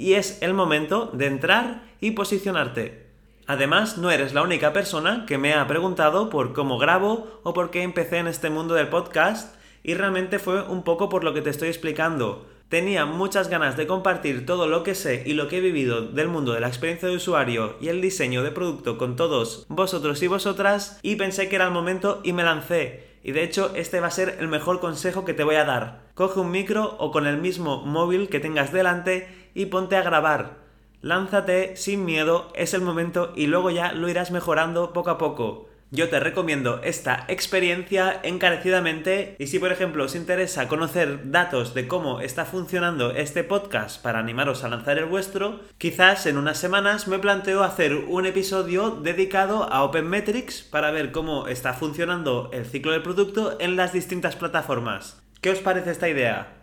y 0.00 0.14
es 0.14 0.38
el 0.40 0.54
momento 0.54 1.10
de 1.12 1.26
entrar 1.26 1.82
y 2.00 2.12
posicionarte. 2.12 3.06
Además, 3.46 3.98
no 3.98 4.10
eres 4.10 4.32
la 4.32 4.42
única 4.42 4.72
persona 4.72 5.26
que 5.26 5.36
me 5.36 5.52
ha 5.52 5.66
preguntado 5.66 6.30
por 6.30 6.54
cómo 6.54 6.78
grabo 6.78 7.40
o 7.42 7.52
por 7.52 7.70
qué 7.70 7.82
empecé 7.82 8.16
en 8.16 8.26
este 8.26 8.48
mundo 8.48 8.72
del 8.74 8.88
podcast 8.88 9.54
y 9.82 9.92
realmente 9.92 10.38
fue 10.38 10.62
un 10.62 10.84
poco 10.84 11.10
por 11.10 11.22
lo 11.22 11.34
que 11.34 11.42
te 11.42 11.50
estoy 11.50 11.68
explicando. 11.68 12.46
Tenía 12.70 13.04
muchas 13.04 13.48
ganas 13.48 13.76
de 13.76 13.86
compartir 13.86 14.46
todo 14.46 14.68
lo 14.68 14.84
que 14.84 14.94
sé 14.94 15.22
y 15.26 15.34
lo 15.34 15.48
que 15.48 15.58
he 15.58 15.60
vivido 15.60 16.00
del 16.00 16.28
mundo 16.28 16.54
de 16.54 16.60
la 16.60 16.68
experiencia 16.68 17.08
de 17.08 17.16
usuario 17.16 17.76
y 17.78 17.88
el 17.88 18.00
diseño 18.00 18.42
de 18.42 18.52
producto 18.52 18.96
con 18.96 19.16
todos 19.16 19.66
vosotros 19.68 20.22
y 20.22 20.28
vosotras 20.28 20.98
y 21.02 21.16
pensé 21.16 21.50
que 21.50 21.56
era 21.56 21.66
el 21.66 21.72
momento 21.72 22.20
y 22.24 22.32
me 22.32 22.44
lancé. 22.44 23.10
Y 23.22 23.32
de 23.32 23.42
hecho 23.42 23.72
este 23.74 24.00
va 24.00 24.06
a 24.06 24.12
ser 24.12 24.38
el 24.40 24.48
mejor 24.48 24.80
consejo 24.80 25.26
que 25.26 25.34
te 25.34 25.44
voy 25.44 25.56
a 25.56 25.64
dar. 25.64 26.08
Coge 26.14 26.40
un 26.40 26.50
micro 26.50 26.96
o 26.98 27.10
con 27.10 27.26
el 27.26 27.36
mismo 27.36 27.84
móvil 27.84 28.30
que 28.30 28.40
tengas 28.40 28.72
delante 28.72 29.39
y 29.54 29.66
ponte 29.66 29.96
a 29.96 30.02
grabar. 30.02 30.58
Lánzate 31.02 31.76
sin 31.76 32.04
miedo, 32.04 32.52
es 32.54 32.74
el 32.74 32.82
momento 32.82 33.32
y 33.34 33.46
luego 33.46 33.70
ya 33.70 33.92
lo 33.92 34.08
irás 34.08 34.30
mejorando 34.30 34.92
poco 34.92 35.10
a 35.10 35.18
poco. 35.18 35.70
yo 35.92 36.08
te 36.08 36.20
recomiendo 36.20 36.80
esta 36.84 37.24
experiencia 37.26 38.20
encarecidamente 38.22 39.34
y 39.38 39.48
si 39.48 39.58
por 39.58 39.72
ejemplo 39.72 40.04
os 40.04 40.14
interesa 40.14 40.68
conocer 40.68 41.30
datos 41.32 41.74
de 41.74 41.88
cómo 41.88 42.20
está 42.20 42.44
funcionando 42.44 43.10
este 43.10 43.42
podcast 43.42 44.00
para 44.00 44.20
animaros 44.20 44.62
a 44.62 44.68
lanzar 44.68 44.98
el 44.98 45.06
vuestro, 45.06 45.60
quizás 45.78 46.26
en 46.26 46.36
unas 46.36 46.58
semanas 46.58 47.08
me 47.08 47.18
planteo 47.18 47.64
hacer 47.64 47.94
un 47.94 48.26
episodio 48.26 48.90
dedicado 48.90 49.64
a 49.72 49.82
OpenMetrics 49.82 50.62
para 50.62 50.92
ver 50.92 51.10
cómo 51.10 51.48
está 51.48 51.72
funcionando 51.72 52.50
el 52.52 52.66
ciclo 52.66 52.92
del 52.92 53.02
producto 53.02 53.56
en 53.58 53.74
las 53.74 53.92
distintas 53.92 54.36
plataformas. 54.36 55.20
¿Qué 55.40 55.50
os 55.50 55.58
parece 55.58 55.90
esta 55.90 56.08
idea? 56.08 56.59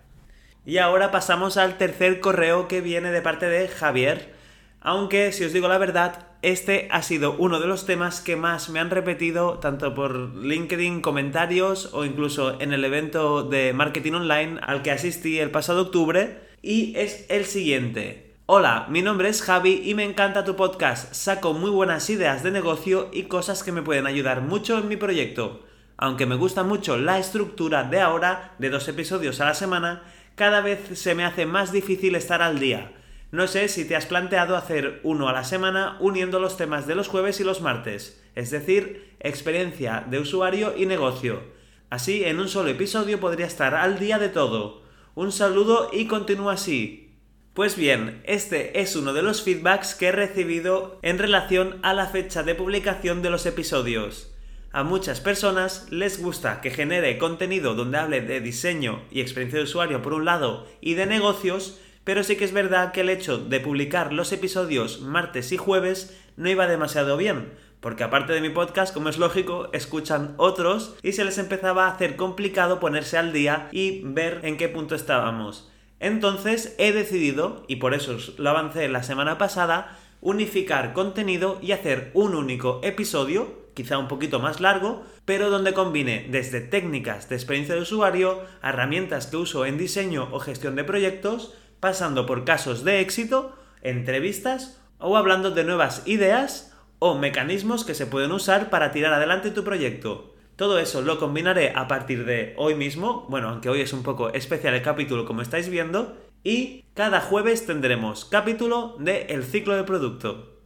Y 0.67 0.79
ahora 0.79 1.11
pasamos 1.11 1.55
al 1.55 1.77
tercer 1.77 2.19
correo 2.19 2.67
que 2.67 2.81
viene 2.81 3.09
de 3.13 3.21
parte 3.21 3.45
de 3.45 3.69
Javier. 3.69 4.33
Aunque, 4.81 5.31
si 5.31 5.45
os 5.45 5.53
digo 5.53 5.69
la 5.69 5.77
verdad, 5.77 6.27
este 6.41 6.89
ha 6.91 7.03
sido 7.03 7.37
uno 7.37 7.61
de 7.61 7.67
los 7.67 7.85
temas 7.85 8.19
que 8.19 8.35
más 8.35 8.67
me 8.67 8.81
han 8.81 8.89
repetido 8.89 9.59
tanto 9.59 9.95
por 9.95 10.35
LinkedIn, 10.35 10.99
comentarios 10.99 11.91
o 11.93 12.03
incluso 12.03 12.59
en 12.59 12.73
el 12.73 12.83
evento 12.83 13.43
de 13.43 13.71
marketing 13.71 14.11
online 14.11 14.59
al 14.61 14.81
que 14.81 14.91
asistí 14.91 15.39
el 15.39 15.51
pasado 15.51 15.83
octubre 15.83 16.41
y 16.61 16.93
es 16.97 17.25
el 17.29 17.45
siguiente. 17.45 18.35
Hola, 18.45 18.87
mi 18.89 19.01
nombre 19.01 19.29
es 19.29 19.41
Javi 19.41 19.83
y 19.85 19.93
me 19.93 20.03
encanta 20.03 20.43
tu 20.43 20.57
podcast. 20.57 21.13
Saco 21.13 21.53
muy 21.53 21.69
buenas 21.69 22.09
ideas 22.09 22.43
de 22.43 22.51
negocio 22.51 23.07
y 23.13 23.23
cosas 23.23 23.63
que 23.63 23.71
me 23.71 23.83
pueden 23.83 24.05
ayudar 24.05 24.41
mucho 24.41 24.77
en 24.79 24.89
mi 24.89 24.97
proyecto. 24.97 25.63
Aunque 25.95 26.25
me 26.25 26.35
gusta 26.35 26.63
mucho 26.63 26.97
la 26.97 27.19
estructura 27.19 27.85
de 27.85 28.01
ahora, 28.01 28.53
de 28.59 28.69
dos 28.69 28.87
episodios 28.89 29.39
a 29.39 29.45
la 29.45 29.53
semana, 29.53 30.03
cada 30.37 30.61
vez 30.61 30.99
se 30.99 31.15
me 31.15 31.25
hace 31.25 31.47
más 31.47 31.71
difícil 31.71 32.13
estar 32.13 32.43
al 32.43 32.59
día. 32.59 32.93
No 33.31 33.47
sé 33.47 33.67
si 33.69 33.85
te 33.85 33.95
has 33.95 34.05
planteado 34.05 34.55
hacer 34.55 35.01
uno 35.01 35.27
a 35.27 35.33
la 35.33 35.43
semana 35.43 35.97
uniendo 35.99 36.39
los 36.39 36.57
temas 36.57 36.85
de 36.85 36.93
los 36.93 37.07
jueves 37.07 37.39
y 37.39 37.43
los 37.43 37.59
martes, 37.59 38.23
es 38.35 38.51
decir, 38.51 39.15
experiencia 39.19 40.05
de 40.07 40.19
usuario 40.19 40.75
y 40.77 40.85
negocio. 40.85 41.41
Así, 41.89 42.23
en 42.23 42.39
un 42.39 42.49
solo 42.49 42.69
episodio 42.69 43.19
podría 43.19 43.47
estar 43.47 43.73
al 43.73 43.97
día 43.97 44.19
de 44.19 44.29
todo. 44.29 44.83
Un 45.15 45.31
saludo 45.31 45.89
y 45.91 46.05
continúa 46.05 46.53
así. 46.53 47.15
Pues 47.55 47.75
bien, 47.75 48.21
este 48.25 48.79
es 48.79 48.95
uno 48.95 49.13
de 49.13 49.23
los 49.23 49.41
feedbacks 49.41 49.95
que 49.95 50.09
he 50.09 50.11
recibido 50.11 50.99
en 51.01 51.17
relación 51.17 51.79
a 51.81 51.95
la 51.95 52.05
fecha 52.05 52.43
de 52.43 52.53
publicación 52.53 53.23
de 53.23 53.31
los 53.31 53.47
episodios. 53.47 54.36
A 54.71 54.83
muchas 54.83 55.21
personas 55.21 55.87
les 55.91 56.21
gusta 56.21 56.59
que 56.59 56.71
genere 56.71 57.17
contenido 57.17 57.73
donde 57.73 57.97
hable 57.97 58.21
de 58.21 58.41
diseño 58.41 59.01
y 59.09 59.21
experiencia 59.21 59.59
de 59.59 59.63
usuario 59.63 60.01
por 60.01 60.13
un 60.13 60.25
lado 60.25 60.67
y 60.81 60.95
de 60.95 61.05
negocios, 61.05 61.79
pero 62.03 62.23
sí 62.23 62.35
que 62.35 62.45
es 62.45 62.51
verdad 62.51 62.91
que 62.91 63.01
el 63.01 63.09
hecho 63.09 63.37
de 63.37 63.59
publicar 63.59 64.11
los 64.11 64.31
episodios 64.33 65.01
martes 65.01 65.51
y 65.51 65.57
jueves 65.57 66.17
no 66.35 66.49
iba 66.49 66.67
demasiado 66.67 67.15
bien, 67.15 67.53
porque 67.79 68.03
aparte 68.03 68.33
de 68.33 68.41
mi 68.41 68.49
podcast, 68.49 68.93
como 68.93 69.09
es 69.09 69.17
lógico, 69.17 69.69
escuchan 69.71 70.33
otros 70.37 70.95
y 71.01 71.13
se 71.13 71.23
les 71.23 71.37
empezaba 71.37 71.85
a 71.85 71.91
hacer 71.91 72.15
complicado 72.15 72.79
ponerse 72.79 73.17
al 73.17 73.31
día 73.31 73.69
y 73.71 74.01
ver 74.03 74.41
en 74.43 74.57
qué 74.57 74.67
punto 74.67 74.95
estábamos. 74.95 75.71
Entonces 75.99 76.75
he 76.77 76.91
decidido, 76.91 77.63
y 77.67 77.77
por 77.77 77.93
eso 77.93 78.17
lo 78.37 78.49
avancé 78.49 78.87
la 78.89 79.01
semana 79.01 79.37
pasada, 79.37 79.97
unificar 80.21 80.93
contenido 80.93 81.57
y 81.61 81.71
hacer 81.71 82.11
un 82.13 82.35
único 82.35 82.81
episodio, 82.83 83.66
quizá 83.77 83.99
un 83.99 84.07
poquito 84.07 84.39
más 84.39 84.59
largo, 84.59 85.03
pero 85.23 85.51
donde 85.51 85.75
combine 85.75 86.25
desde 86.31 86.61
técnicas 86.61 87.29
de 87.29 87.35
experiencia 87.35 87.75
de 87.75 87.81
usuario, 87.81 88.41
herramientas 88.63 89.27
que 89.27 89.37
uso 89.37 89.67
en 89.67 89.77
diseño 89.77 90.29
o 90.31 90.39
gestión 90.39 90.75
de 90.75 90.83
proyectos, 90.83 91.53
pasando 91.79 92.25
por 92.25 92.43
casos 92.43 92.83
de 92.83 93.01
éxito, 93.01 93.55
entrevistas 93.83 94.81
o 94.97 95.15
hablando 95.15 95.51
de 95.51 95.63
nuevas 95.63 96.01
ideas 96.07 96.75
o 96.97 97.19
mecanismos 97.19 97.85
que 97.85 97.93
se 97.93 98.07
pueden 98.07 98.31
usar 98.31 98.71
para 98.71 98.91
tirar 98.91 99.13
adelante 99.13 99.51
tu 99.51 99.63
proyecto. 99.63 100.33
Todo 100.55 100.79
eso 100.79 101.03
lo 101.03 101.19
combinaré 101.19 101.71
a 101.75 101.87
partir 101.87 102.25
de 102.25 102.55
hoy 102.57 102.73
mismo, 102.73 103.27
bueno, 103.29 103.49
aunque 103.49 103.69
hoy 103.69 103.81
es 103.81 103.93
un 103.93 104.01
poco 104.01 104.33
especial 104.33 104.73
el 104.73 104.81
capítulo 104.81 105.27
como 105.27 105.43
estáis 105.43 105.69
viendo, 105.69 106.17
y 106.43 106.85
cada 106.95 107.21
jueves 107.21 107.67
tendremos 107.67 108.25
capítulo 108.25 108.95
de 108.97 109.27
El 109.29 109.43
ciclo 109.43 109.75
de 109.75 109.83
producto. 109.83 110.56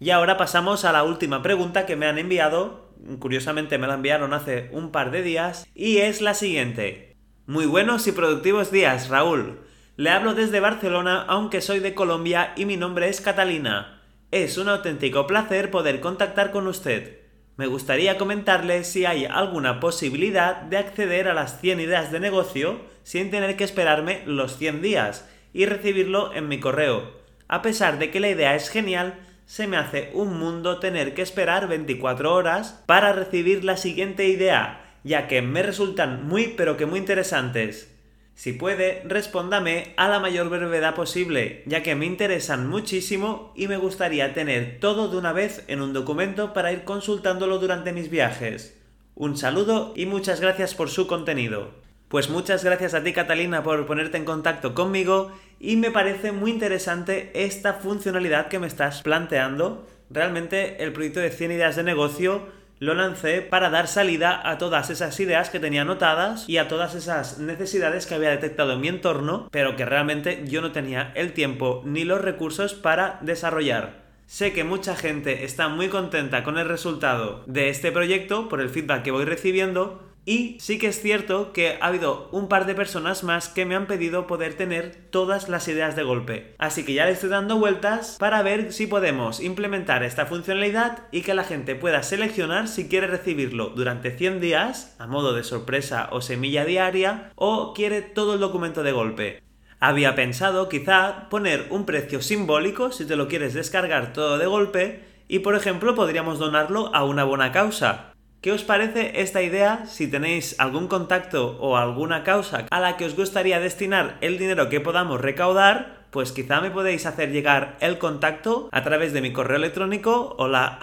Y 0.00 0.10
ahora 0.10 0.36
pasamos 0.36 0.84
a 0.84 0.92
la 0.92 1.04
última 1.04 1.42
pregunta 1.42 1.86
que 1.86 1.96
me 1.96 2.06
han 2.06 2.18
enviado, 2.18 2.92
curiosamente 3.18 3.78
me 3.78 3.86
la 3.86 3.94
enviaron 3.94 4.32
hace 4.34 4.68
un 4.72 4.90
par 4.90 5.10
de 5.10 5.22
días, 5.22 5.66
y 5.74 5.98
es 5.98 6.20
la 6.20 6.34
siguiente. 6.34 7.16
Muy 7.46 7.66
buenos 7.66 8.06
y 8.06 8.12
productivos 8.12 8.70
días, 8.70 9.08
Raúl. 9.08 9.60
Le 9.96 10.10
hablo 10.10 10.34
desde 10.34 10.60
Barcelona, 10.60 11.24
aunque 11.28 11.60
soy 11.60 11.78
de 11.78 11.94
Colombia 11.94 12.52
y 12.56 12.64
mi 12.64 12.76
nombre 12.76 13.08
es 13.08 13.20
Catalina. 13.20 14.02
Es 14.32 14.58
un 14.58 14.68
auténtico 14.68 15.28
placer 15.28 15.70
poder 15.70 16.00
contactar 16.00 16.50
con 16.50 16.66
usted. 16.66 17.20
Me 17.56 17.68
gustaría 17.68 18.18
comentarle 18.18 18.82
si 18.82 19.04
hay 19.04 19.26
alguna 19.26 19.78
posibilidad 19.78 20.62
de 20.62 20.78
acceder 20.78 21.28
a 21.28 21.34
las 21.34 21.60
100 21.60 21.78
ideas 21.78 22.10
de 22.10 22.18
negocio 22.18 22.80
sin 23.04 23.30
tener 23.30 23.56
que 23.56 23.62
esperarme 23.62 24.22
los 24.26 24.58
100 24.58 24.82
días 24.82 25.30
y 25.52 25.66
recibirlo 25.66 26.34
en 26.34 26.48
mi 26.48 26.58
correo. 26.58 27.12
A 27.46 27.62
pesar 27.62 28.00
de 28.00 28.10
que 28.10 28.18
la 28.18 28.30
idea 28.30 28.56
es 28.56 28.70
genial, 28.70 29.14
se 29.46 29.66
me 29.66 29.76
hace 29.76 30.10
un 30.14 30.38
mundo 30.38 30.78
tener 30.78 31.14
que 31.14 31.22
esperar 31.22 31.68
24 31.68 32.34
horas 32.34 32.82
para 32.86 33.12
recibir 33.12 33.64
la 33.64 33.76
siguiente 33.76 34.28
idea, 34.28 34.94
ya 35.04 35.28
que 35.28 35.42
me 35.42 35.62
resultan 35.62 36.26
muy 36.26 36.54
pero 36.56 36.76
que 36.76 36.86
muy 36.86 36.98
interesantes. 36.98 37.90
Si 38.34 38.52
puede, 38.52 39.02
respóndame 39.04 39.94
a 39.96 40.08
la 40.08 40.18
mayor 40.18 40.48
brevedad 40.48 40.96
posible, 40.96 41.62
ya 41.66 41.84
que 41.84 41.94
me 41.94 42.06
interesan 42.06 42.68
muchísimo 42.68 43.52
y 43.54 43.68
me 43.68 43.76
gustaría 43.76 44.34
tener 44.34 44.80
todo 44.80 45.08
de 45.08 45.18
una 45.18 45.32
vez 45.32 45.62
en 45.68 45.80
un 45.80 45.92
documento 45.92 46.52
para 46.52 46.72
ir 46.72 46.82
consultándolo 46.82 47.58
durante 47.58 47.92
mis 47.92 48.10
viajes. 48.10 48.76
Un 49.14 49.36
saludo 49.36 49.92
y 49.94 50.06
muchas 50.06 50.40
gracias 50.40 50.74
por 50.74 50.90
su 50.90 51.06
contenido. 51.06 51.70
Pues 52.08 52.28
muchas 52.28 52.64
gracias 52.64 52.94
a 52.94 53.04
ti 53.04 53.12
Catalina 53.12 53.62
por 53.62 53.86
ponerte 53.86 54.16
en 54.16 54.24
contacto 54.24 54.74
conmigo 54.74 55.30
y 55.64 55.76
me 55.76 55.90
parece 55.90 56.30
muy 56.30 56.50
interesante 56.50 57.30
esta 57.32 57.74
funcionalidad 57.74 58.48
que 58.48 58.58
me 58.58 58.66
estás 58.66 59.00
planteando. 59.00 59.86
Realmente 60.10 60.84
el 60.84 60.92
proyecto 60.92 61.20
de 61.20 61.30
100 61.30 61.52
ideas 61.52 61.76
de 61.76 61.82
negocio 61.82 62.48
lo 62.80 62.92
lancé 62.92 63.40
para 63.40 63.70
dar 63.70 63.88
salida 63.88 64.42
a 64.44 64.58
todas 64.58 64.90
esas 64.90 65.18
ideas 65.20 65.48
que 65.48 65.60
tenía 65.60 65.82
anotadas 65.82 66.46
y 66.50 66.58
a 66.58 66.68
todas 66.68 66.94
esas 66.94 67.38
necesidades 67.38 68.04
que 68.04 68.14
había 68.14 68.28
detectado 68.28 68.74
en 68.74 68.82
mi 68.82 68.88
entorno, 68.88 69.48
pero 69.50 69.74
que 69.74 69.86
realmente 69.86 70.44
yo 70.44 70.60
no 70.60 70.72
tenía 70.72 71.12
el 71.14 71.32
tiempo 71.32 71.82
ni 71.86 72.04
los 72.04 72.20
recursos 72.20 72.74
para 72.74 73.18
desarrollar. 73.22 74.04
Sé 74.26 74.52
que 74.52 74.64
mucha 74.64 74.96
gente 74.96 75.44
está 75.44 75.68
muy 75.68 75.88
contenta 75.88 76.44
con 76.44 76.58
el 76.58 76.68
resultado 76.68 77.42
de 77.46 77.70
este 77.70 77.90
proyecto 77.90 78.50
por 78.50 78.60
el 78.60 78.68
feedback 78.68 79.02
que 79.02 79.12
voy 79.12 79.24
recibiendo, 79.24 80.02
y 80.26 80.56
sí 80.60 80.78
que 80.78 80.88
es 80.88 81.00
cierto 81.00 81.52
que 81.52 81.78
ha 81.80 81.86
habido 81.86 82.28
un 82.32 82.48
par 82.48 82.66
de 82.66 82.74
personas 82.74 83.24
más 83.24 83.48
que 83.48 83.66
me 83.66 83.74
han 83.74 83.86
pedido 83.86 84.26
poder 84.26 84.54
tener 84.54 85.08
todas 85.10 85.48
las 85.48 85.68
ideas 85.68 85.96
de 85.96 86.02
golpe. 86.02 86.54
Así 86.58 86.84
que 86.84 86.94
ya 86.94 87.04
le 87.04 87.12
estoy 87.12 87.28
dando 87.28 87.58
vueltas 87.58 88.16
para 88.18 88.42
ver 88.42 88.72
si 88.72 88.86
podemos 88.86 89.40
implementar 89.40 90.02
esta 90.02 90.26
funcionalidad 90.26 91.04
y 91.12 91.22
que 91.22 91.34
la 91.34 91.44
gente 91.44 91.74
pueda 91.74 92.02
seleccionar 92.02 92.68
si 92.68 92.88
quiere 92.88 93.06
recibirlo 93.06 93.70
durante 93.70 94.16
100 94.16 94.40
días, 94.40 94.96
a 94.98 95.06
modo 95.06 95.34
de 95.34 95.44
sorpresa 95.44 96.08
o 96.10 96.20
semilla 96.20 96.64
diaria, 96.64 97.32
o 97.34 97.74
quiere 97.74 98.02
todo 98.02 98.34
el 98.34 98.40
documento 98.40 98.82
de 98.82 98.92
golpe. 98.92 99.42
Había 99.80 100.14
pensado 100.14 100.70
quizá 100.70 101.28
poner 101.28 101.66
un 101.68 101.84
precio 101.84 102.22
simbólico 102.22 102.90
si 102.90 103.04
te 103.04 103.16
lo 103.16 103.28
quieres 103.28 103.52
descargar 103.52 104.14
todo 104.14 104.38
de 104.38 104.46
golpe 104.46 105.04
y 105.28 105.40
por 105.40 105.56
ejemplo 105.56 105.94
podríamos 105.94 106.38
donarlo 106.38 106.90
a 106.94 107.04
una 107.04 107.24
buena 107.24 107.52
causa. 107.52 108.13
¿Qué 108.44 108.52
os 108.52 108.62
parece 108.62 109.22
esta 109.22 109.40
idea? 109.40 109.86
Si 109.86 110.06
tenéis 110.06 110.56
algún 110.58 110.86
contacto 110.86 111.56
o 111.60 111.78
alguna 111.78 112.24
causa 112.24 112.66
a 112.68 112.78
la 112.78 112.98
que 112.98 113.06
os 113.06 113.16
gustaría 113.16 113.58
destinar 113.58 114.18
el 114.20 114.36
dinero 114.36 114.68
que 114.68 114.82
podamos 114.82 115.18
recaudar, 115.18 116.04
pues 116.10 116.30
quizá 116.30 116.60
me 116.60 116.70
podéis 116.70 117.06
hacer 117.06 117.32
llegar 117.32 117.78
el 117.80 117.96
contacto 117.96 118.68
a 118.70 118.82
través 118.82 119.14
de 119.14 119.22
mi 119.22 119.32
correo 119.32 119.56
electrónico 119.56 120.36
hola 120.36 120.78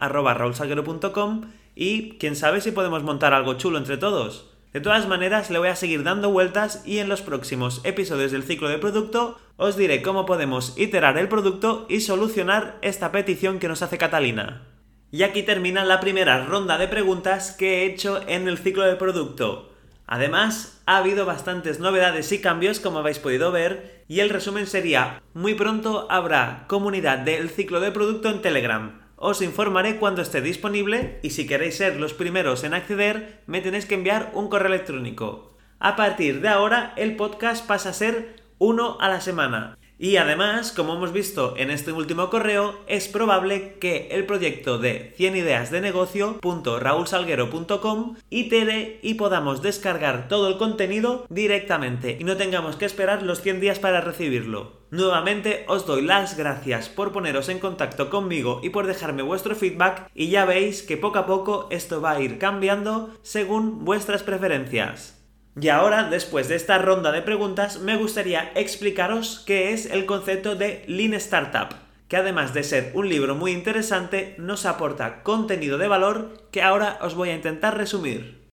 y 1.75 2.17
quién 2.17 2.35
sabe 2.35 2.61
si 2.61 2.71
podemos 2.71 3.03
montar 3.03 3.35
algo 3.35 3.53
chulo 3.53 3.77
entre 3.77 3.97
todos. 3.97 4.49
De 4.73 4.81
todas 4.81 5.07
maneras, 5.07 5.51
le 5.51 5.59
voy 5.59 5.67
a 5.67 5.75
seguir 5.75 6.01
dando 6.01 6.31
vueltas 6.31 6.81
y 6.83 6.97
en 6.97 7.09
los 7.09 7.21
próximos 7.21 7.81
episodios 7.83 8.31
del 8.31 8.41
ciclo 8.41 8.69
de 8.69 8.79
producto 8.79 9.37
os 9.57 9.77
diré 9.77 10.01
cómo 10.01 10.25
podemos 10.25 10.73
iterar 10.79 11.19
el 11.19 11.27
producto 11.27 11.85
y 11.87 11.99
solucionar 11.99 12.79
esta 12.81 13.11
petición 13.11 13.59
que 13.59 13.67
nos 13.67 13.83
hace 13.83 13.99
Catalina. 13.99 14.70
Y 15.13 15.23
aquí 15.23 15.43
termina 15.43 15.83
la 15.83 15.99
primera 15.99 16.45
ronda 16.45 16.77
de 16.77 16.87
preguntas 16.87 17.51
que 17.51 17.81
he 17.81 17.85
hecho 17.85 18.21
en 18.27 18.47
el 18.47 18.57
ciclo 18.57 18.83
de 18.83 18.95
producto. 18.95 19.69
Además, 20.07 20.81
ha 20.85 20.97
habido 20.97 21.25
bastantes 21.25 21.79
novedades 21.79 22.31
y 22.31 22.39
cambios 22.39 22.79
como 22.79 22.99
habéis 22.99 23.19
podido 23.19 23.51
ver 23.51 24.03
y 24.07 24.21
el 24.21 24.29
resumen 24.29 24.67
sería, 24.67 25.21
muy 25.33 25.53
pronto 25.53 26.07
habrá 26.09 26.63
comunidad 26.67 27.19
del 27.19 27.49
ciclo 27.49 27.81
de 27.81 27.91
producto 27.91 28.29
en 28.29 28.41
Telegram. 28.41 29.01
Os 29.17 29.41
informaré 29.41 29.97
cuando 29.97 30.21
esté 30.21 30.41
disponible 30.41 31.19
y 31.23 31.31
si 31.31 31.45
queréis 31.45 31.75
ser 31.75 31.97
los 31.97 32.13
primeros 32.13 32.63
en 32.63 32.73
acceder, 32.73 33.41
me 33.47 33.59
tenéis 33.59 33.85
que 33.85 33.95
enviar 33.95 34.31
un 34.33 34.47
correo 34.47 34.73
electrónico. 34.73 35.57
A 35.79 35.97
partir 35.97 36.39
de 36.39 36.47
ahora, 36.47 36.93
el 36.95 37.17
podcast 37.17 37.67
pasa 37.67 37.89
a 37.89 37.93
ser 37.93 38.35
uno 38.59 38.97
a 39.01 39.09
la 39.09 39.19
semana 39.19 39.77
Y 40.01 40.17
además, 40.17 40.71
como 40.71 40.95
hemos 40.95 41.13
visto 41.13 41.53
en 41.57 41.69
este 41.69 41.91
último 41.91 42.31
correo, 42.31 42.73
es 42.87 43.07
probable 43.07 43.75
que 43.79 44.07
el 44.09 44.25
proyecto 44.25 44.79
de 44.79 45.13
100 45.15 45.35
ideas 45.35 45.69
de 45.69 45.79
negocio.raulsalguero.com 45.79 48.15
itere 48.31 48.97
y 49.03 49.13
podamos 49.13 49.61
descargar 49.61 50.27
todo 50.27 50.47
el 50.47 50.57
contenido 50.57 51.27
directamente 51.29 52.17
y 52.19 52.23
no 52.23 52.35
tengamos 52.35 52.77
que 52.77 52.85
esperar 52.85 53.21
los 53.21 53.43
100 53.43 53.61
días 53.61 53.77
para 53.77 54.01
recibirlo. 54.01 54.81
Nuevamente 54.89 55.65
os 55.67 55.85
doy 55.85 56.01
las 56.01 56.35
gracias 56.35 56.89
por 56.89 57.11
poneros 57.11 57.47
en 57.49 57.59
contacto 57.59 58.09
conmigo 58.09 58.59
y 58.63 58.71
por 58.71 58.87
dejarme 58.87 59.21
vuestro 59.21 59.55
feedback 59.55 60.09
y 60.15 60.29
ya 60.29 60.45
veis 60.45 60.81
que 60.81 60.97
poco 60.97 61.19
a 61.19 61.27
poco 61.27 61.67
esto 61.69 62.01
va 62.01 62.13
a 62.13 62.21
ir 62.21 62.39
cambiando 62.39 63.11
según 63.21 63.85
vuestras 63.85 64.23
preferencias. 64.23 65.20
Y 65.59 65.67
ahora, 65.67 66.03
después 66.03 66.47
de 66.47 66.55
esta 66.55 66.77
ronda 66.77 67.11
de 67.11 67.21
preguntas, 67.21 67.79
me 67.79 67.97
gustaría 67.97 68.53
explicaros 68.55 69.43
qué 69.45 69.73
es 69.73 69.85
el 69.85 70.05
concepto 70.05 70.55
de 70.55 70.85
Lean 70.87 71.13
Startup, 71.15 71.75
que 72.07 72.15
además 72.15 72.53
de 72.53 72.63
ser 72.63 72.91
un 72.93 73.09
libro 73.09 73.35
muy 73.35 73.51
interesante, 73.51 74.35
nos 74.37 74.65
aporta 74.65 75.23
contenido 75.23 75.77
de 75.77 75.89
valor 75.89 76.47
que 76.51 76.61
ahora 76.61 76.99
os 77.01 77.15
voy 77.15 77.31
a 77.31 77.35
intentar 77.35 77.77
resumir. 77.77 78.49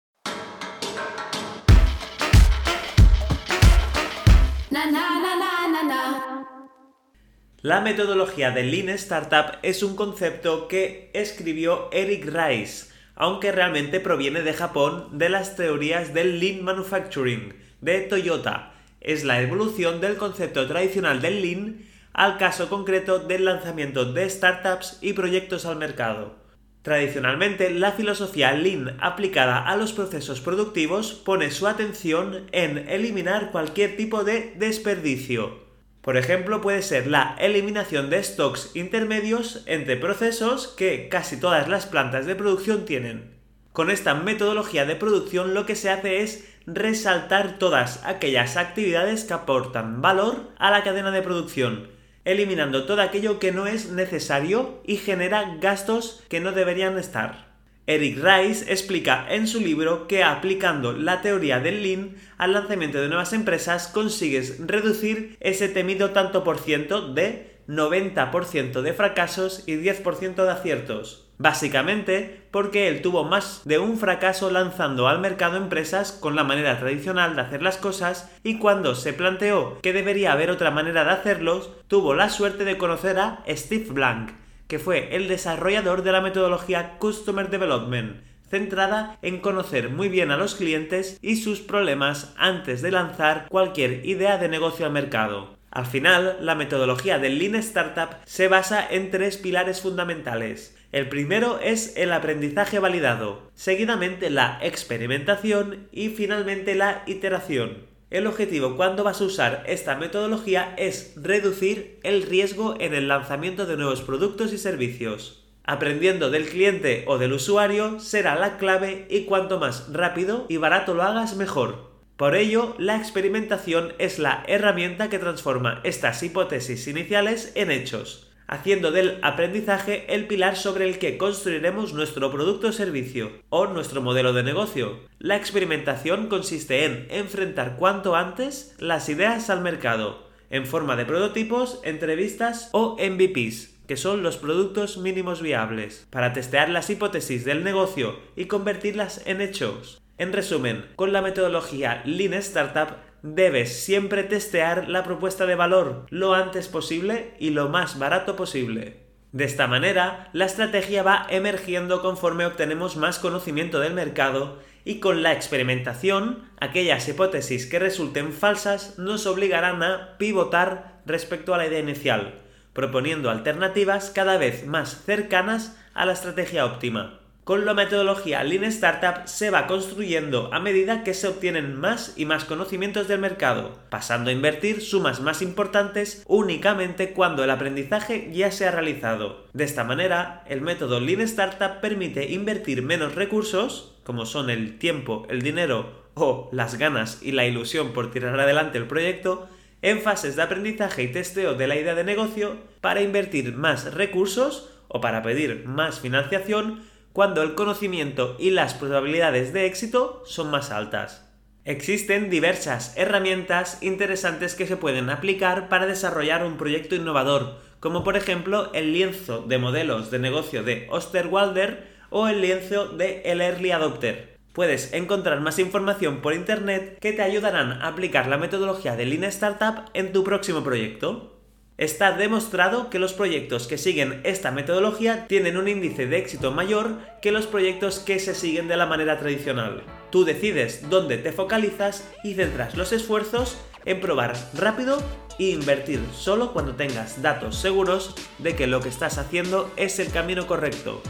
La 7.62 7.82
metodología 7.82 8.50
de 8.50 8.64
Lean 8.64 8.90
Startup 8.90 9.60
es 9.62 9.84
un 9.84 9.96
concepto 9.96 10.68
que 10.68 11.12
escribió 11.14 11.90
Eric 11.92 12.26
Rice, 12.26 12.97
aunque 13.18 13.52
realmente 13.52 14.00
proviene 14.00 14.42
de 14.42 14.54
Japón 14.54 15.10
de 15.12 15.30
las 15.30 15.56
teorías 15.56 16.14
del 16.14 16.40
Lean 16.40 16.64
Manufacturing 16.64 17.54
de 17.82 18.02
Toyota. 18.02 18.74
Es 19.02 19.24
la 19.24 19.42
evolución 19.42 20.00
del 20.00 20.18
concepto 20.18 20.68
tradicional 20.68 21.22
del 21.22 21.42
Lean 21.42 21.86
al 22.14 22.38
caso 22.38 22.70
concreto 22.70 23.20
del 23.20 23.46
lanzamiento 23.46 24.12
de 24.12 24.30
startups 24.30 25.00
y 25.02 25.14
proyectos 25.14 25.66
al 25.66 25.78
mercado. 25.78 26.36
Tradicionalmente, 26.82 27.70
la 27.72 27.92
filosofía 27.92 28.54
Lean 28.54 28.98
aplicada 29.02 29.60
a 29.60 29.76
los 29.76 29.94
procesos 29.94 30.40
productivos 30.40 31.14
pone 31.14 31.52
su 31.52 31.68
atención 31.68 32.48
en 32.54 32.78
eliminar 32.90 33.52
cualquier 33.52 33.98
tipo 33.98 34.24
de 34.24 34.54
desperdicio, 34.58 35.67
por 36.08 36.16
ejemplo, 36.16 36.62
puede 36.62 36.84
ser 36.84 37.08
la 37.08 37.36
eliminación 37.38 38.10
de 38.10 38.24
stocks 38.24 38.72
intermedios 38.76 39.64
entre 39.66 39.98
procesos 39.98 40.70
que 40.70 41.10
casi 41.10 41.38
todas 41.38 41.68
las 41.68 41.86
plantas 41.86 42.26
de 42.26 42.34
producción 42.34 42.86
tienen. 42.86 43.36
Con 43.74 43.92
esta 43.92 44.14
metodología 44.14 44.86
de 44.86 44.96
producción 44.96 45.54
lo 45.54 45.66
que 45.66 45.76
se 45.76 45.90
hace 45.90 46.22
es 46.22 46.48
resaltar 46.66 47.60
todas 47.60 48.06
aquellas 48.06 48.56
actividades 48.56 49.26
que 49.26 49.34
aportan 49.34 50.02
valor 50.02 50.50
a 50.58 50.72
la 50.72 50.82
cadena 50.82 51.12
de 51.12 51.24
producción, 51.24 51.90
eliminando 52.24 52.86
todo 52.86 53.02
aquello 53.02 53.38
que 53.38 53.52
no 53.52 53.68
es 53.68 53.92
necesario 53.92 54.82
y 54.86 54.96
genera 54.96 55.58
gastos 55.60 56.24
que 56.30 56.40
no 56.40 56.54
deberían 56.54 56.98
estar. 56.98 57.47
Eric 57.90 58.18
Rice 58.22 58.70
explica 58.70 59.26
en 59.30 59.48
su 59.48 59.62
libro 59.62 60.08
que 60.08 60.22
aplicando 60.22 60.92
la 60.92 61.22
teoría 61.22 61.62
del 61.62 61.84
Lean 61.84 62.18
al 62.38 62.52
lanzamiento 62.52 63.00
de 63.00 63.08
nuevas 63.08 63.32
empresas 63.32 63.88
consigues 63.88 64.58
reducir 64.60 65.38
ese 65.40 65.70
temido 65.70 66.12
tanto 66.12 66.44
por 66.44 66.60
ciento 66.60 67.14
de 67.14 67.58
90% 67.70 68.82
de 68.82 68.94
fracasos 68.94 69.64
y 69.68 69.76
10% 69.76 70.36
de 70.36 70.52
aciertos. 70.52 71.30
Básicamente 71.38 72.42
porque 72.52 72.90
él 72.90 73.02
tuvo 73.02 73.24
más 73.24 73.62
de 73.64 73.80
un 73.80 73.98
fracaso 73.98 74.52
lanzando 74.52 75.08
al 75.08 75.20
mercado 75.20 75.56
empresas 75.56 76.12
con 76.12 76.36
la 76.36 76.44
manera 76.44 76.80
tradicional 76.80 77.38
de 77.38 77.44
hacer 77.44 77.62
las 77.62 77.78
cosas 77.78 78.30
y 78.44 78.58
cuando 78.58 78.96
se 78.96 79.14
planteó 79.14 79.80
que 79.82 79.94
debería 79.94 80.34
haber 80.34 80.50
otra 80.50 80.72
manera 80.72 81.06
de 81.06 81.12
hacerlos, 81.12 81.72
tuvo 81.88 82.16
la 82.16 82.30
suerte 82.30 82.66
de 82.66 82.78
conocer 82.78 83.18
a 83.18 83.46
Steve 83.48 83.86
Blank, 83.92 84.32
que 84.68 84.80
fue 84.80 85.16
el 85.16 85.28
desarrollador 85.28 86.04
de 86.04 86.12
la 86.12 86.22
metodología 86.22 86.98
Customer 87.00 87.50
Development, 87.50 88.22
centrada 88.50 89.18
en 89.22 89.40
conocer 89.40 89.90
muy 89.90 90.10
bien 90.10 90.32
a 90.32 90.38
los 90.38 90.56
clientes 90.56 91.18
y 91.22 91.38
sus 91.38 91.60
problemas 91.60 92.34
antes 92.38 92.82
de 92.82 92.92
lanzar 92.92 93.48
cualquier 93.50 94.06
idea 94.06 94.38
de 94.38 94.50
negocio 94.50 94.86
al 94.86 94.92
mercado. 94.92 95.58
Al 95.72 95.86
final, 95.86 96.38
la 96.42 96.56
metodología 96.56 97.20
del 97.20 97.40
Lean 97.40 97.56
Startup 97.56 98.10
se 98.26 98.48
basa 98.48 98.86
en 98.90 99.12
tres 99.12 99.38
pilares 99.38 99.82
fundamentales. 99.82 100.76
El 100.92 101.10
primero 101.10 101.60
es 101.60 101.98
el 101.98 102.14
aprendizaje 102.14 102.80
validado, 102.80 103.52
seguidamente 103.54 104.30
la 104.30 104.58
experimentación 104.62 105.88
y 105.92 106.10
finalmente 106.10 106.76
la 106.76 107.04
iteración. 107.06 107.86
El 108.10 108.26
objetivo 108.26 108.78
cuando 108.78 109.04
vas 109.04 109.20
a 109.20 109.26
usar 109.26 109.64
esta 109.68 109.96
metodología 109.96 110.74
es 110.78 111.14
reducir 111.18 112.00
el 112.04 112.24
riesgo 112.24 112.76
en 112.80 112.94
el 112.94 113.10
lanzamiento 113.10 113.66
de 113.66 113.76
nuevos 113.76 114.02
productos 114.02 114.54
y 114.54 114.58
servicios. 114.58 115.44
Aprendiendo 115.66 116.30
del 116.30 116.48
cliente 116.48 117.04
o 117.08 117.18
del 117.18 117.34
usuario 117.34 118.00
será 118.00 118.36
la 118.36 118.58
clave 118.58 119.08
y 119.10 119.26
cuanto 119.26 119.60
más 119.60 119.92
rápido 119.92 120.46
y 120.48 120.56
barato 120.56 120.94
lo 120.94 121.04
hagas 121.04 121.36
mejor. 121.36 121.92
Por 122.16 122.36
ello, 122.36 122.76
la 122.78 122.96
experimentación 122.96 123.92
es 124.00 124.20
la 124.20 124.44
herramienta 124.48 125.10
que 125.10 125.20
transforma 125.20 125.82
estas 125.84 126.24
hipótesis 126.24 126.88
iniciales 126.88 127.52
en 127.56 127.72
hechos 127.72 128.27
haciendo 128.48 128.92
del 128.92 129.20
aprendizaje 129.22 130.14
el 130.14 130.28
pilar 130.28 130.56
sobre 130.56 130.88
el 130.88 131.00
que 131.00 131.18
construiremos 131.18 131.94
nuestro 131.94 132.32
producto 132.32 132.70
o 132.70 132.72
servicio 132.72 133.32
o 133.50 133.68
nuestro 133.68 134.02
modelo 134.02 134.34
de 134.34 134.44
negocio. 134.44 135.00
La 135.20 135.36
experimentación 135.36 136.28
consiste 136.28 136.86
en 136.86 137.08
enfrentar 137.10 137.76
cuanto 137.78 138.16
antes 138.16 138.76
las 138.80 139.10
ideas 139.10 139.50
al 139.50 139.62
mercado, 139.62 140.28
en 140.50 140.66
forma 140.66 140.96
de 140.96 141.06
prototipos, 141.06 141.82
entrevistas 141.84 142.70
o 142.72 142.96
MVPs, 142.96 143.76
que 143.88 143.98
son 143.98 144.24
los 144.24 144.38
productos 144.38 144.98
mínimos 144.98 145.42
viables, 145.42 146.08
para 146.10 146.34
testear 146.34 146.70
las 146.70 146.90
hipótesis 146.90 147.46
del 147.46 147.64
negocio 147.64 148.20
y 148.36 148.46
convertirlas 148.46 149.22
en 149.26 149.42
hechos. 149.42 150.02
En 150.18 150.34
resumen, 150.34 150.86
con 150.96 151.14
la 151.14 151.22
metodología 151.22 152.02
Lean 152.06 152.34
Startup 152.34 152.98
debes 153.36 153.84
siempre 153.84 154.24
testear 154.24 154.88
la 154.88 155.04
propuesta 155.04 155.46
de 155.46 155.56
valor 155.56 156.06
lo 156.10 156.34
antes 156.34 156.68
posible 156.68 157.34
y 157.40 157.50
lo 157.50 157.70
más 157.70 158.00
barato 158.00 158.36
posible. 158.36 159.08
De 159.32 159.44
esta 159.44 159.68
manera, 159.68 160.30
la 160.34 160.46
estrategia 160.46 161.04
va 161.04 161.28
emergiendo 161.30 162.02
conforme 162.02 162.46
obtenemos 162.46 162.96
más 162.96 163.20
conocimiento 163.20 163.80
del 163.80 163.94
mercado 163.94 164.60
y 164.86 165.00
con 165.00 165.22
la 165.22 165.34
experimentación, 165.34 166.50
aquellas 166.60 167.08
hipótesis 167.10 167.66
que 167.66 167.78
resulten 167.78 168.32
falsas 168.32 168.98
nos 168.98 169.26
obligarán 169.26 169.84
a 169.84 170.18
pivotar 170.18 171.02
respecto 171.06 171.54
a 171.54 171.58
la 171.58 171.68
idea 171.68 171.80
inicial, 171.80 172.36
proponiendo 172.72 173.30
alternativas 173.30 174.12
cada 174.12 174.38
vez 174.38 174.66
más 174.66 175.04
cercanas 175.06 175.78
a 175.94 176.06
la 176.06 176.14
estrategia 176.14 176.66
óptima. 176.66 177.20
Con 177.48 177.64
la 177.64 177.74
metodología 177.74 178.44
Lean 178.44 178.66
Startup 178.66 179.26
se 179.26 179.52
va 179.52 179.68
construyendo 179.68 180.54
a 180.54 180.60
medida 180.60 181.06
que 181.06 181.14
se 181.14 181.30
obtienen 181.30 181.80
más 181.80 182.12
y 182.18 182.26
más 182.26 182.44
conocimientos 182.44 183.08
del 183.08 183.22
mercado, 183.22 183.80
pasando 183.90 184.30
a 184.30 184.34
invertir 184.34 184.82
sumas 184.82 185.22
más 185.22 185.42
importantes 185.42 186.26
únicamente 186.28 187.14
cuando 187.14 187.46
el 187.46 187.50
aprendizaje 187.50 188.32
ya 188.34 188.52
se 188.52 188.68
ha 188.68 188.72
realizado. 188.72 189.46
De 189.54 189.64
esta 189.64 189.86
manera, 189.86 190.44
el 190.50 190.60
método 190.60 191.00
Lean 191.00 191.22
Startup 191.22 191.80
permite 191.80 192.30
invertir 192.34 192.82
menos 192.82 193.16
recursos, 193.16 193.96
como 194.04 194.26
son 194.26 194.50
el 194.50 194.78
tiempo, 194.78 195.26
el 195.30 195.42
dinero 195.42 196.04
o 196.16 196.50
las 196.52 196.78
ganas 196.78 197.20
y 197.22 197.32
la 197.32 197.46
ilusión 197.46 197.94
por 197.94 198.12
tirar 198.12 198.38
adelante 198.38 198.78
el 198.78 198.88
proyecto, 198.88 199.48
en 199.82 200.02
fases 200.02 200.36
de 200.36 200.42
aprendizaje 200.42 201.04
y 201.04 201.14
testeo 201.14 201.54
de 201.54 201.68
la 201.68 201.78
idea 201.78 201.96
de 201.96 202.04
negocio 202.04 202.58
para 202.82 203.02
invertir 203.02 203.54
más 203.54 203.94
recursos 203.94 204.70
o 204.90 205.00
para 205.00 205.22
pedir 205.22 205.66
más 205.66 206.02
financiación 206.02 206.82
cuando 207.18 207.42
el 207.42 207.56
conocimiento 207.56 208.36
y 208.38 208.52
las 208.52 208.76
probabilidades 208.76 209.52
de 209.52 209.66
éxito 209.66 210.22
son 210.28 210.52
más 210.52 210.70
altas. 210.70 211.28
Existen 211.66 212.30
diversas 212.30 212.96
herramientas 212.96 213.80
interesantes 213.82 214.54
que 214.54 214.68
se 214.68 214.78
pueden 214.78 215.10
aplicar 215.10 215.68
para 215.68 215.88
desarrollar 215.88 216.46
un 216.46 216.58
proyecto 216.58 216.94
innovador, 216.94 217.56
como 217.80 218.04
por 218.04 218.18
ejemplo 218.18 218.72
el 218.76 218.94
lienzo 218.94 219.42
de 219.42 219.58
modelos 219.58 220.12
de 220.12 220.20
negocio 220.20 220.62
de 220.62 220.86
Osterwalder 220.92 221.88
o 222.12 222.28
el 222.28 222.40
lienzo 222.40 222.90
de 222.90 223.24
El 223.26 223.42
Early 223.42 223.72
Adopter. 223.72 224.38
Puedes 224.54 224.94
encontrar 224.94 225.42
más 225.42 225.58
información 225.58 226.22
por 226.22 226.36
internet 226.36 227.00
que 227.02 227.14
te 227.14 227.24
ayudarán 227.24 227.82
a 227.82 227.88
aplicar 227.88 228.28
la 228.28 228.38
metodología 228.38 228.96
de 228.96 229.08
Lean 229.08 229.24
Startup 229.24 229.90
en 229.96 230.14
tu 230.14 230.24
próximo 230.24 230.64
proyecto. 230.64 231.37
Está 231.78 232.18
demostrado 232.18 232.90
que 232.90 232.98
los 232.98 233.14
proyectos 233.14 233.68
que 233.68 233.78
siguen 233.78 234.20
esta 234.24 234.50
metodología 234.50 235.28
tienen 235.28 235.58
un 235.58 235.68
índice 235.68 236.08
de 236.08 236.18
éxito 236.18 236.52
mayor 236.52 236.98
que 237.22 237.32
los 237.32 237.46
proyectos 237.46 238.00
que 238.00 238.18
se 238.18 238.34
siguen 238.34 238.68
de 238.68 238.78
la 238.78 238.88
manera 238.88 239.20
tradicional. 239.20 239.84
Tú 240.10 240.26
decides 240.26 240.90
dónde 240.90 241.20
te 241.20 241.32
focalizas 241.32 242.10
y 242.24 242.34
centras 242.34 242.76
los 242.76 242.94
esfuerzos 242.94 243.60
en 243.86 244.02
probar 244.02 244.34
rápido 244.56 245.04
e 245.38 245.52
invertir 245.52 246.00
solo 246.16 246.52
cuando 246.52 246.74
tengas 246.74 247.22
datos 247.22 247.58
seguros 247.58 248.16
de 248.40 248.56
que 248.56 248.66
lo 248.66 248.82
que 248.82 248.90
estás 248.90 249.20
haciendo 249.20 249.72
es 249.78 250.00
el 250.00 250.10
camino 250.10 250.48
correcto. 250.48 251.04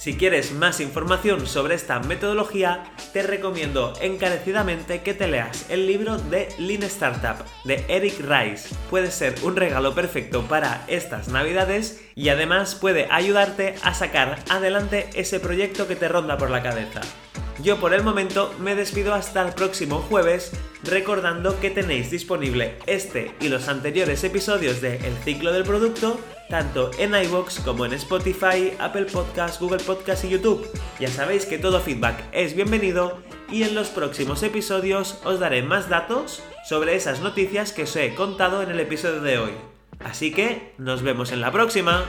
Si 0.00 0.16
quieres 0.16 0.52
más 0.52 0.80
información 0.80 1.46
sobre 1.46 1.74
esta 1.74 2.00
metodología, 2.00 2.84
te 3.12 3.22
recomiendo 3.22 3.92
encarecidamente 4.00 5.02
que 5.02 5.12
te 5.12 5.28
leas 5.28 5.66
el 5.68 5.86
libro 5.86 6.16
de 6.16 6.48
Lean 6.58 6.84
Startup 6.84 7.44
de 7.64 7.84
Eric 7.86 8.18
Rice. 8.20 8.74
Puede 8.88 9.10
ser 9.10 9.34
un 9.42 9.56
regalo 9.56 9.94
perfecto 9.94 10.44
para 10.44 10.86
estas 10.88 11.28
navidades 11.28 12.02
y 12.14 12.30
además 12.30 12.76
puede 12.76 13.08
ayudarte 13.10 13.74
a 13.82 13.92
sacar 13.92 14.42
adelante 14.48 15.10
ese 15.16 15.38
proyecto 15.38 15.86
que 15.86 15.96
te 15.96 16.08
ronda 16.08 16.38
por 16.38 16.48
la 16.48 16.62
cabeza. 16.62 17.02
Yo 17.62 17.78
por 17.78 17.92
el 17.92 18.02
momento 18.02 18.54
me 18.58 18.74
despido 18.74 19.12
hasta 19.12 19.46
el 19.46 19.52
próximo 19.52 19.98
jueves 19.98 20.52
recordando 20.82 21.60
que 21.60 21.68
tenéis 21.68 22.10
disponible 22.10 22.78
este 22.86 23.34
y 23.38 23.50
los 23.50 23.68
anteriores 23.68 24.24
episodios 24.24 24.80
de 24.80 24.96
El 24.96 25.14
ciclo 25.18 25.52
del 25.52 25.64
producto 25.64 26.18
tanto 26.50 26.90
en 26.98 27.14
iVoox 27.14 27.60
como 27.60 27.86
en 27.86 27.94
Spotify, 27.94 28.72
Apple 28.78 29.06
Podcasts, 29.06 29.58
Google 29.58 29.82
Podcasts 29.82 30.24
y 30.24 30.28
YouTube. 30.28 30.68
Ya 30.98 31.08
sabéis 31.08 31.46
que 31.46 31.56
todo 31.56 31.80
feedback 31.80 32.24
es 32.32 32.54
bienvenido 32.54 33.22
y 33.50 33.62
en 33.62 33.74
los 33.74 33.88
próximos 33.88 34.42
episodios 34.42 35.18
os 35.24 35.40
daré 35.40 35.62
más 35.62 35.88
datos 35.88 36.42
sobre 36.68 36.96
esas 36.96 37.20
noticias 37.20 37.72
que 37.72 37.84
os 37.84 37.96
he 37.96 38.14
contado 38.14 38.62
en 38.62 38.70
el 38.70 38.80
episodio 38.80 39.22
de 39.22 39.38
hoy. 39.38 39.52
Así 40.00 40.32
que 40.32 40.74
nos 40.76 41.02
vemos 41.02 41.32
en 41.32 41.40
la 41.40 41.52
próxima. 41.52 42.04